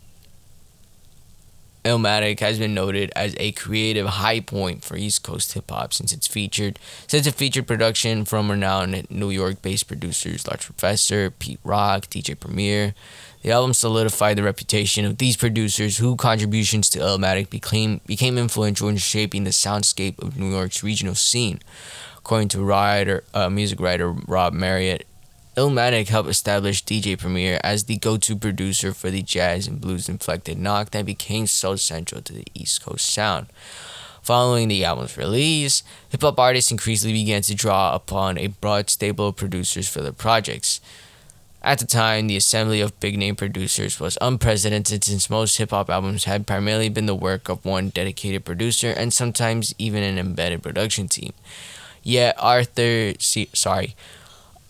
Illmatic 1.86 2.40
has 2.42 2.60
been 2.60 2.74
noted 2.74 3.12
as 3.16 3.36
a 3.38 3.54
creative 3.54 4.06
high 4.06 4.42
point 4.42 4.84
for 4.84 4.98
East 4.98 5.24
Coast 5.24 5.54
hip 5.54 5.72
hop 5.72 5.94
since 5.94 6.12
it's 6.12 6.28
featured 6.28 6.78
since 7.08 7.26
it 7.26 7.36
featured 7.36 7.68
production 7.68 8.26
from 8.26 8.52
renowned 8.52 9.10
New 9.10 9.30
York-based 9.30 9.88
producers 9.88 10.46
Large 10.48 10.66
Professor, 10.66 11.32
Pete 11.32 11.60
Rock, 11.64 12.08
DJ 12.08 12.38
Premier. 12.40 12.94
The 13.42 13.52
album 13.52 13.74
solidified 13.74 14.38
the 14.38 14.44
reputation 14.44 15.06
of 15.06 15.18
these 15.18 15.38
producers 15.38 15.98
whose 15.98 16.18
contributions 16.18 16.90
to 16.90 17.00
Illmatic 17.00 17.50
became 17.50 18.02
became 18.06 18.38
influential 18.38 18.90
in 18.90 18.98
shaping 18.98 19.46
the 19.46 19.52
soundscape 19.52 20.20
of 20.20 20.38
New 20.38 20.50
York's 20.52 20.84
regional 20.84 21.16
scene. 21.16 21.60
According 22.18 22.50
to 22.50 22.62
writer, 22.62 23.24
uh, 23.34 23.50
music 23.50 23.80
writer 23.80 24.12
Rob 24.12 24.54
Marriott, 24.54 25.08
Illmatic 25.60 26.08
helped 26.08 26.30
establish 26.30 26.86
DJ 26.86 27.20
Premier 27.20 27.60
as 27.66 27.84
the 27.84 27.98
go-to 27.98 28.38
producer 28.38 28.94
for 28.94 29.12
the 29.12 29.22
jazz 29.22 29.68
and 29.68 29.82
blues 29.82 30.08
inflected 30.08 30.58
knock 30.58 30.92
that 30.92 31.06
became 31.06 31.48
so 31.48 31.76
central 31.76 32.22
to 32.22 32.32
the 32.32 32.46
East 32.54 32.82
Coast 32.82 33.06
sound. 33.06 33.48
Following 34.22 34.70
the 34.70 34.86
album's 34.86 35.18
release, 35.18 35.84
hip 36.08 36.22
hop 36.22 36.40
artists 36.40 36.72
increasingly 36.72 37.12
began 37.12 37.42
to 37.42 37.54
draw 37.54 37.94
upon 37.94 38.38
a 38.38 38.48
broad 38.48 38.90
stable 38.90 39.28
of 39.28 39.36
producers 39.36 39.90
for 39.90 40.00
their 40.00 40.14
projects. 40.14 40.80
At 41.62 41.80
the 41.80 41.86
time, 41.86 42.28
the 42.28 42.38
assembly 42.38 42.80
of 42.80 42.98
big 43.02 43.18
name 43.18 43.36
producers 43.36 44.00
was 44.00 44.18
unprecedented 44.22 45.04
since 45.04 45.30
most 45.30 45.58
hip 45.58 45.72
hop 45.72 45.90
albums 45.90 46.24
had 46.24 46.48
primarily 46.48 46.88
been 46.88 47.06
the 47.06 47.14
work 47.14 47.50
of 47.50 47.66
one 47.66 47.90
dedicated 47.90 48.46
producer 48.46 48.92
and 48.92 49.12
sometimes 49.12 49.76
even 49.78 50.04
an 50.04 50.18
embedded 50.18 50.64
production 50.64 51.10
team. 51.10 51.34
Yet 52.02 52.36
Arthur, 52.40 53.12
sorry, 53.20 53.98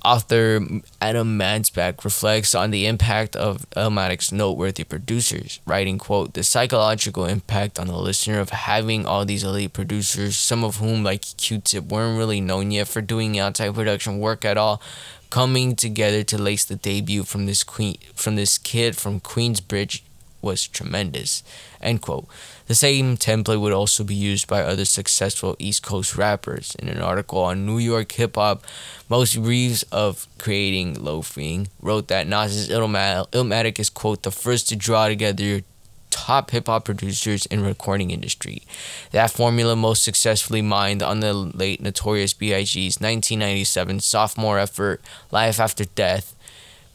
author 0.03 0.62
Adam 1.01 1.38
Mansbach 1.38 2.03
reflects 2.03 2.55
on 2.55 2.71
the 2.71 2.85
impact 2.85 3.35
of 3.35 3.69
Illmatic's 3.71 4.31
noteworthy 4.31 4.83
producers, 4.83 5.59
writing, 5.65 5.97
quote, 5.97 6.33
the 6.33 6.43
psychological 6.43 7.25
impact 7.25 7.79
on 7.79 7.88
the 7.88 7.97
listener 7.97 8.39
of 8.39 8.49
having 8.51 9.05
all 9.05 9.25
these 9.25 9.43
elite 9.43 9.73
producers, 9.73 10.38
some 10.38 10.63
of 10.63 10.77
whom, 10.77 11.03
like 11.03 11.21
Q-Tip, 11.38 11.85
weren't 11.85 12.17
really 12.17 12.41
known 12.41 12.71
yet 12.71 12.88
for 12.88 13.01
doing 13.01 13.38
outside 13.38 13.75
production 13.75 14.19
work 14.19 14.45
at 14.45 14.57
all, 14.57 14.81
coming 15.29 15.75
together 15.75 16.23
to 16.23 16.38
lace 16.38 16.65
the 16.65 16.75
debut 16.75 17.23
from 17.23 17.45
this 17.45 17.63
queen 17.63 17.97
from 18.15 18.35
this 18.35 18.57
kid 18.57 18.97
from 18.97 19.19
Queensbridge 19.19 20.01
was 20.41 20.67
tremendous. 20.67 21.43
End 21.82 22.02
quote. 22.02 22.28
The 22.67 22.75
same 22.75 23.17
template 23.17 23.60
would 23.60 23.73
also 23.73 24.04
be 24.04 24.15
used 24.15 24.47
by 24.47 24.62
other 24.62 24.86
successful 24.86 25.56
East 25.60 25.84
Coast 25.84 26.15
rappers. 26.15 26.75
In 26.80 26.88
an 26.88 27.02
article 27.02 27.39
on 27.39 27.65
New 27.65 27.80
York 27.80 28.12
Hip 28.13 28.36
Hop, 28.36 28.63
Mosi 29.10 29.45
Reeves 29.45 29.84
of 29.91 30.28
Creative 30.38 31.02
Loafing 31.02 31.67
wrote 31.82 32.08
that 32.10 32.28
Nas's 32.28 32.69
Illmatic 32.69 33.80
is, 33.80 33.89
quote, 33.89 34.23
the 34.23 34.32
first 34.32 34.69
to 34.69 34.75
draw 34.75 35.08
together 35.08 35.62
top 36.10 36.52
hip 36.52 36.67
hop 36.67 36.86
producers 36.86 37.45
in 37.47 37.63
recording 37.63 38.12
industry. 38.12 38.63
That 39.12 39.32
formula 39.32 39.75
most 39.75 40.04
successfully 40.04 40.62
mined 40.62 41.02
on 41.02 41.19
the 41.19 41.34
late 41.34 41.82
Notorious 41.82 42.34
B.I.G.'s 42.34 42.99
1997 42.99 43.99
sophomore 43.99 44.60
effort, 44.60 45.02
Life 45.32 45.60
After 45.60 45.86
Death, 45.86 46.36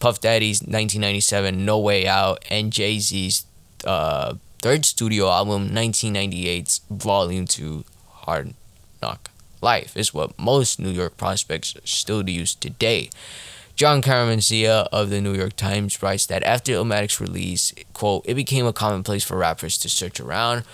Puff 0.05 0.21
Daddy's 0.21 0.61
1997 0.61 1.64
No 1.64 1.79
Way 1.79 2.07
Out, 2.07 2.45
and 2.51 2.71
Jay 2.71 2.99
Z's 2.99 3.47
uh, 3.87 4.35
third 4.61 4.85
studio 4.85 5.31
album, 5.31 5.71
1998's 5.71 6.83
Volume 6.90 7.47
2 7.47 7.87
Hard 8.11 8.53
Knock 9.01 9.31
Life, 9.62 9.97
is 9.97 10.12
what 10.12 10.38
most 10.38 10.79
New 10.79 10.90
York 10.90 11.17
prospects 11.17 11.75
still 11.85 12.29
use 12.29 12.55
today. 12.55 13.09
Jon 13.77 14.03
Caramanica 14.03 14.88
of 14.93 15.09
the 15.09 15.23
New 15.23 15.33
York 15.33 15.57
Times 15.57 16.03
writes 16.03 16.27
that 16.27 16.43
after 16.43 16.73
Illmatic's 16.73 17.19
release, 17.19 17.73
quote, 17.95 18.27
it 18.27 18.35
became 18.35 18.67
a 18.67 18.75
commonplace 18.75 19.25
for 19.25 19.38
rappers 19.38 19.79
to 19.79 19.88
search 19.88 20.21
around 20.21 20.64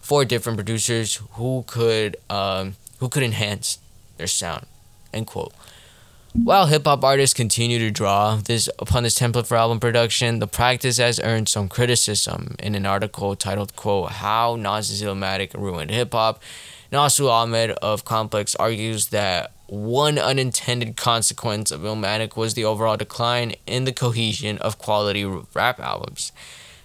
for 0.00 0.24
different 0.24 0.56
producers 0.56 1.16
who 1.32 1.64
could 1.66 2.14
um, 2.30 2.76
who 3.00 3.08
could 3.08 3.24
enhance 3.24 3.80
their 4.18 4.28
sound, 4.28 4.66
end 5.12 5.26
quote. 5.26 5.52
While 6.34 6.66
hip 6.66 6.84
hop 6.84 7.02
artists 7.04 7.32
continue 7.32 7.78
to 7.78 7.90
draw 7.90 8.36
this 8.36 8.68
upon 8.78 9.02
this 9.02 9.18
template 9.18 9.46
for 9.46 9.56
album 9.56 9.80
production, 9.80 10.40
the 10.40 10.46
practice 10.46 10.98
has 10.98 11.18
earned 11.20 11.48
some 11.48 11.68
criticism. 11.68 12.54
In 12.58 12.74
an 12.74 12.84
article 12.84 13.34
titled 13.34 13.74
"quote 13.76 14.10
How 14.12 14.54
Nas's 14.54 15.00
Illmatic 15.00 15.54
Ruined 15.54 15.90
Hip 15.90 16.12
Hop," 16.12 16.42
Nasu 16.92 17.30
Ahmed 17.30 17.70
of 17.82 18.04
Complex 18.04 18.54
argues 18.56 19.08
that 19.08 19.52
one 19.68 20.18
unintended 20.18 20.96
consequence 20.96 21.70
of 21.70 21.80
Illmatic 21.80 22.36
was 22.36 22.52
the 22.52 22.64
overall 22.64 22.98
decline 22.98 23.54
in 23.66 23.84
the 23.84 23.92
cohesion 23.92 24.58
of 24.58 24.78
quality 24.78 25.24
rap 25.24 25.80
albums. 25.80 26.32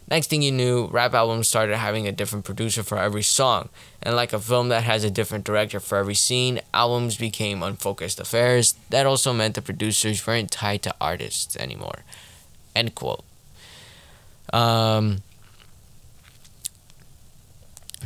Next 0.10 0.30
thing 0.30 0.42
you 0.42 0.52
knew, 0.52 0.88
rap 0.88 1.14
albums 1.14 1.48
started 1.48 1.78
having 1.78 2.08
a 2.08 2.12
different 2.12 2.46
producer 2.46 2.84
for 2.84 2.98
every 2.98 3.24
song. 3.24 3.70
And 4.02 4.16
like 4.16 4.34
a 4.34 4.40
film 4.40 4.70
that 4.70 4.84
has 4.84 5.04
a 5.04 5.10
different 5.10 5.46
director 5.46 5.80
for 5.80 5.98
every 5.98 6.16
scene, 6.16 6.60
albums 6.74 7.18
became 7.18 7.64
unfocused 7.64 8.20
affairs. 8.20 8.76
That 8.90 9.06
also 9.06 9.34
meant 9.34 9.56
the 9.56 9.62
producers 9.62 10.26
weren't 10.28 10.52
tied 10.52 10.84
to 10.84 10.96
artists 11.00 11.56
anymore. 11.56 12.04
End 12.76 12.96
quote. 12.96 13.24
Um, 14.52 15.24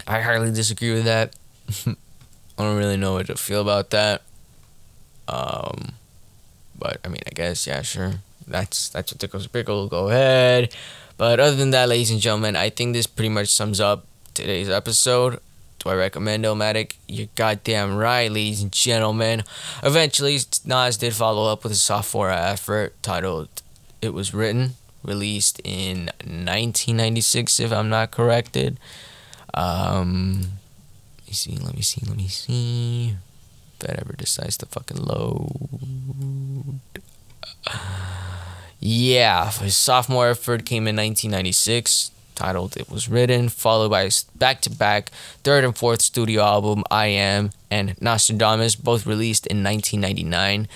I 0.08 0.22
hardly 0.22 0.52
disagree 0.52 0.94
with 0.94 1.06
that. 1.06 1.36
I 1.88 2.64
don't 2.64 2.78
really 2.78 2.98
know 2.98 3.14
what 3.14 3.28
to 3.28 3.36
feel 3.36 3.62
about 3.62 3.90
that. 3.92 4.22
Um, 5.28 5.94
but 6.78 7.00
I 7.04 7.08
mean, 7.10 7.22
I 7.28 7.32
guess 7.34 7.68
yeah, 7.68 7.82
sure. 7.82 8.14
That's 8.48 8.90
that's 8.90 9.12
what 9.12 9.20
tickles 9.20 9.48
pickle. 9.48 9.88
Go 9.88 10.10
ahead. 10.10 10.74
But 11.18 11.40
other 11.40 11.56
than 11.56 11.72
that, 11.72 11.90
ladies 11.90 12.12
and 12.12 12.22
gentlemen, 12.22 12.56
I 12.56 12.70
think 12.70 12.94
this 12.94 13.08
pretty 13.08 13.30
much 13.30 13.50
sums 13.50 13.80
up 13.80 14.06
today's 14.36 14.70
episode. 14.70 15.40
Do 15.80 15.90
I 15.90 15.96
recommend 15.96 16.46
Illmatic? 16.46 16.94
You're 17.08 17.28
goddamn 17.36 17.98
right, 17.98 18.32
ladies 18.32 18.62
and 18.62 18.72
gentlemen. 18.72 19.44
Eventually, 19.84 20.38
Nas 20.66 20.98
did 20.98 21.14
follow 21.14 21.52
up 21.52 21.64
with 21.64 21.72
a 21.72 21.76
sophomore 21.76 22.30
effort 22.30 22.96
titled 23.02 23.50
It 24.02 24.14
Was 24.14 24.34
Written, 24.34 24.76
released 25.04 25.60
in 25.64 26.12
1996, 26.20 27.60
if 27.60 27.72
I'm 27.72 27.90
not 27.90 28.12
corrected. 28.12 28.80
Um, 29.54 30.42
let 31.20 31.28
me 31.28 31.34
see, 31.34 31.58
let 31.58 31.76
me 31.76 31.82
see, 31.82 32.02
let 32.08 32.18
me 32.18 32.28
see. 32.28 33.16
If 33.74 33.80
that 33.80 34.00
ever 34.00 34.14
decides 34.14 34.58
to 34.58 34.66
fucking 34.68 34.98
load. 34.98 36.80
Yeah, 38.80 39.52
his 39.52 39.76
sophomore 39.76 40.30
effort 40.30 40.66
came 40.66 40.88
in 40.88 40.96
1996, 40.96 42.12
titled 42.36 42.78
It 42.78 42.90
Was 42.90 43.10
Written, 43.10 43.50
followed 43.50 43.90
by 43.90 44.04
his 44.04 44.26
back 44.36 44.62
to 44.62 44.70
back 44.70 45.10
third 45.44 45.64
and 45.64 45.76
fourth 45.76 46.02
studio 46.02 46.44
album, 46.44 46.84
I 46.92 47.08
Am 47.08 47.50
and 47.72 48.00
Nostradamus, 48.02 48.76
both 48.76 49.08
released 49.08 49.48
in 49.48 49.64
1999, 49.64 50.68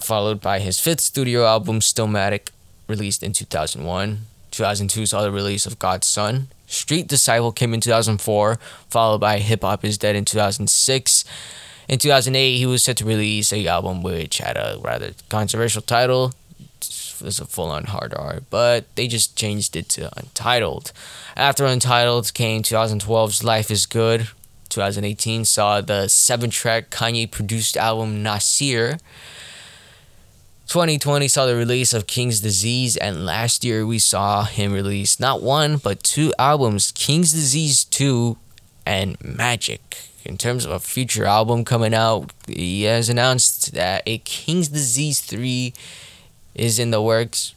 followed 0.00 0.40
by 0.40 0.60
his 0.60 0.78
fifth 0.78 1.00
studio 1.00 1.44
album, 1.44 1.80
Stillmatic, 1.80 2.50
released 2.86 3.22
in 3.22 3.32
2001. 3.32 4.20
2002 4.52 5.06
saw 5.06 5.22
the 5.22 5.32
release 5.32 5.66
of 5.66 5.78
God's 5.78 6.06
Son. 6.06 6.48
Street 6.66 7.08
Disciple 7.08 7.52
came 7.52 7.74
in 7.74 7.80
2004, 7.80 8.58
followed 8.88 9.18
by 9.18 9.38
Hip 9.38 9.62
Hop 9.62 9.84
Is 9.84 9.98
Dead 9.98 10.14
in 10.14 10.24
2006. 10.24 11.24
In 11.88 11.98
2008, 11.98 12.56
he 12.56 12.66
was 12.66 12.82
set 12.82 12.96
to 12.98 13.04
release 13.04 13.52
a 13.52 13.66
album 13.66 14.02
which 14.02 14.38
had 14.38 14.56
a 14.56 14.78
rather 14.80 15.12
controversial 15.28 15.82
title, 15.82 16.32
It 16.80 17.22
was 17.22 17.40
a 17.40 17.44
full 17.44 17.70
on 17.70 17.84
hard 17.84 18.14
R, 18.14 18.40
but 18.50 18.94
they 18.96 19.08
just 19.08 19.36
changed 19.36 19.76
it 19.76 19.88
to 19.90 20.10
Untitled. 20.16 20.92
After 21.36 21.64
Untitled 21.66 22.32
came 22.34 22.62
2012's 22.62 23.44
Life 23.44 23.70
is 23.70 23.86
Good. 23.86 24.28
2018 24.68 25.44
saw 25.44 25.80
the 25.80 26.08
seven 26.08 26.48
track 26.50 26.90
Kanye 26.90 27.30
produced 27.30 27.76
album 27.76 28.22
Nasir. 28.22 28.98
2020 30.68 31.28
saw 31.28 31.44
the 31.44 31.54
release 31.54 31.92
of 31.92 32.06
King's 32.06 32.40
Disease, 32.40 32.96
and 32.96 33.26
last 33.26 33.64
year 33.64 33.84
we 33.84 33.98
saw 33.98 34.44
him 34.44 34.72
release 34.72 35.20
not 35.20 35.42
one 35.42 35.76
but 35.76 36.02
two 36.02 36.32
albums 36.38 36.92
King's 36.92 37.32
Disease 37.32 37.84
2 37.84 38.38
and 38.86 39.22
Magic. 39.22 40.11
In 40.24 40.38
terms 40.38 40.64
of 40.64 40.70
a 40.70 40.78
future 40.78 41.24
album 41.24 41.64
coming 41.64 41.94
out, 41.94 42.32
he 42.46 42.84
has 42.84 43.08
announced 43.08 43.72
that 43.74 44.02
a 44.06 44.18
King's 44.18 44.68
Disease 44.68 45.20
3 45.20 45.72
is 46.54 46.78
in 46.78 46.90
the 46.90 47.02
works. 47.02 47.54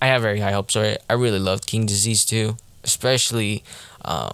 I 0.00 0.06
have 0.06 0.22
very 0.22 0.40
high 0.40 0.52
hopes 0.52 0.74
for 0.74 0.82
it. 0.82 1.02
I 1.08 1.14
really 1.14 1.38
loved 1.38 1.66
King 1.66 1.86
Disease 1.86 2.24
too, 2.24 2.56
especially, 2.82 3.62
um, 4.04 4.32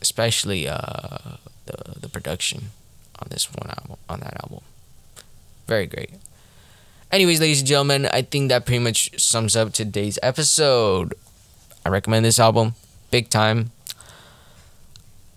especially 0.00 0.68
uh, 0.68 1.36
the 1.66 1.98
the 2.00 2.08
production 2.08 2.70
on 3.20 3.28
this 3.30 3.52
one 3.52 3.68
album 3.68 3.96
on 4.08 4.20
that 4.20 4.36
album. 4.44 4.60
Very 5.66 5.86
great. 5.86 6.10
Anyways, 7.10 7.40
ladies 7.40 7.60
and 7.60 7.68
gentlemen, 7.68 8.06
I 8.06 8.22
think 8.22 8.50
that 8.50 8.66
pretty 8.66 8.84
much 8.84 9.20
sums 9.20 9.56
up 9.56 9.72
today's 9.72 10.18
episode. 10.22 11.14
I 11.84 11.88
recommend 11.88 12.24
this 12.24 12.38
album 12.38 12.74
big 13.10 13.30
time. 13.30 13.70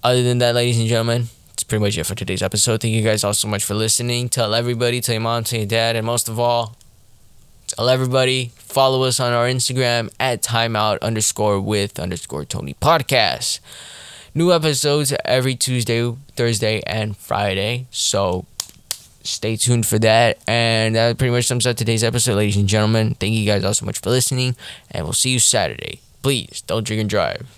Other 0.07 0.23
than 0.23 0.37
that, 0.37 0.55
ladies 0.55 0.79
and 0.79 0.87
gentlemen, 0.87 1.27
it's 1.51 1.63
pretty 1.63 1.83
much 1.83 1.97
it 1.97 2.05
for 2.05 2.15
today's 2.15 2.41
episode. 2.41 2.79
Thank 2.79 2.93
you 2.93 3.01
guys 3.03 3.25
all 3.25 3.33
so 3.33 3.49
much 3.49 3.65
for 3.65 3.73
listening. 3.73 4.29
Tell 4.29 4.55
everybody, 4.55 5.01
tell 5.01 5.11
your 5.11 5.21
mom, 5.21 5.43
tell 5.43 5.59
your 5.59 5.67
dad, 5.67 5.97
and 5.97 6.05
most 6.05 6.29
of 6.29 6.39
all, 6.39 6.77
Tell 7.67 7.89
everybody, 7.89 8.53
follow 8.55 9.03
us 9.03 9.19
on 9.19 9.33
our 9.33 9.47
Instagram 9.47 10.09
at 10.21 10.41
timeout 10.41 11.01
underscore 11.01 11.59
with 11.59 11.99
underscore 11.99 12.45
Tony 12.45 12.73
podcast. 12.75 13.59
New 14.33 14.53
episodes 14.53 15.13
every 15.25 15.55
Tuesday, 15.55 16.09
Thursday, 16.37 16.81
and 16.87 17.17
Friday. 17.17 17.87
So 17.91 18.45
stay 19.23 19.57
tuned 19.57 19.85
for 19.85 19.99
that. 19.99 20.37
And 20.47 20.95
that 20.95 21.17
pretty 21.17 21.33
much 21.33 21.47
sums 21.47 21.67
up 21.67 21.75
today's 21.75 22.05
episode, 22.05 22.35
ladies 22.35 22.55
and 22.55 22.69
gentlemen. 22.69 23.15
Thank 23.15 23.33
you 23.33 23.45
guys 23.45 23.65
all 23.65 23.73
so 23.73 23.85
much 23.85 23.99
for 23.99 24.11
listening, 24.11 24.55
and 24.89 25.03
we'll 25.03 25.11
see 25.11 25.31
you 25.31 25.39
Saturday. 25.39 25.99
Please 26.23 26.63
don't 26.65 26.87
drink 26.87 27.01
and 27.01 27.09
drive. 27.09 27.56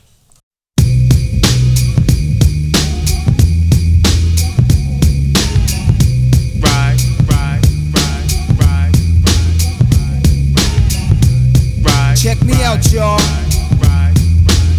Check 12.21 12.43
me 12.43 12.51
out, 12.63 12.91
y'all. 12.91 13.17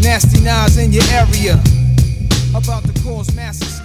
Nasty 0.02 0.42
Nas 0.42 0.76
in 0.76 0.92
your 0.92 1.04
area. 1.04 1.54
About 2.54 2.84
to 2.84 2.92
cause 3.02 3.34
mass 3.34 3.79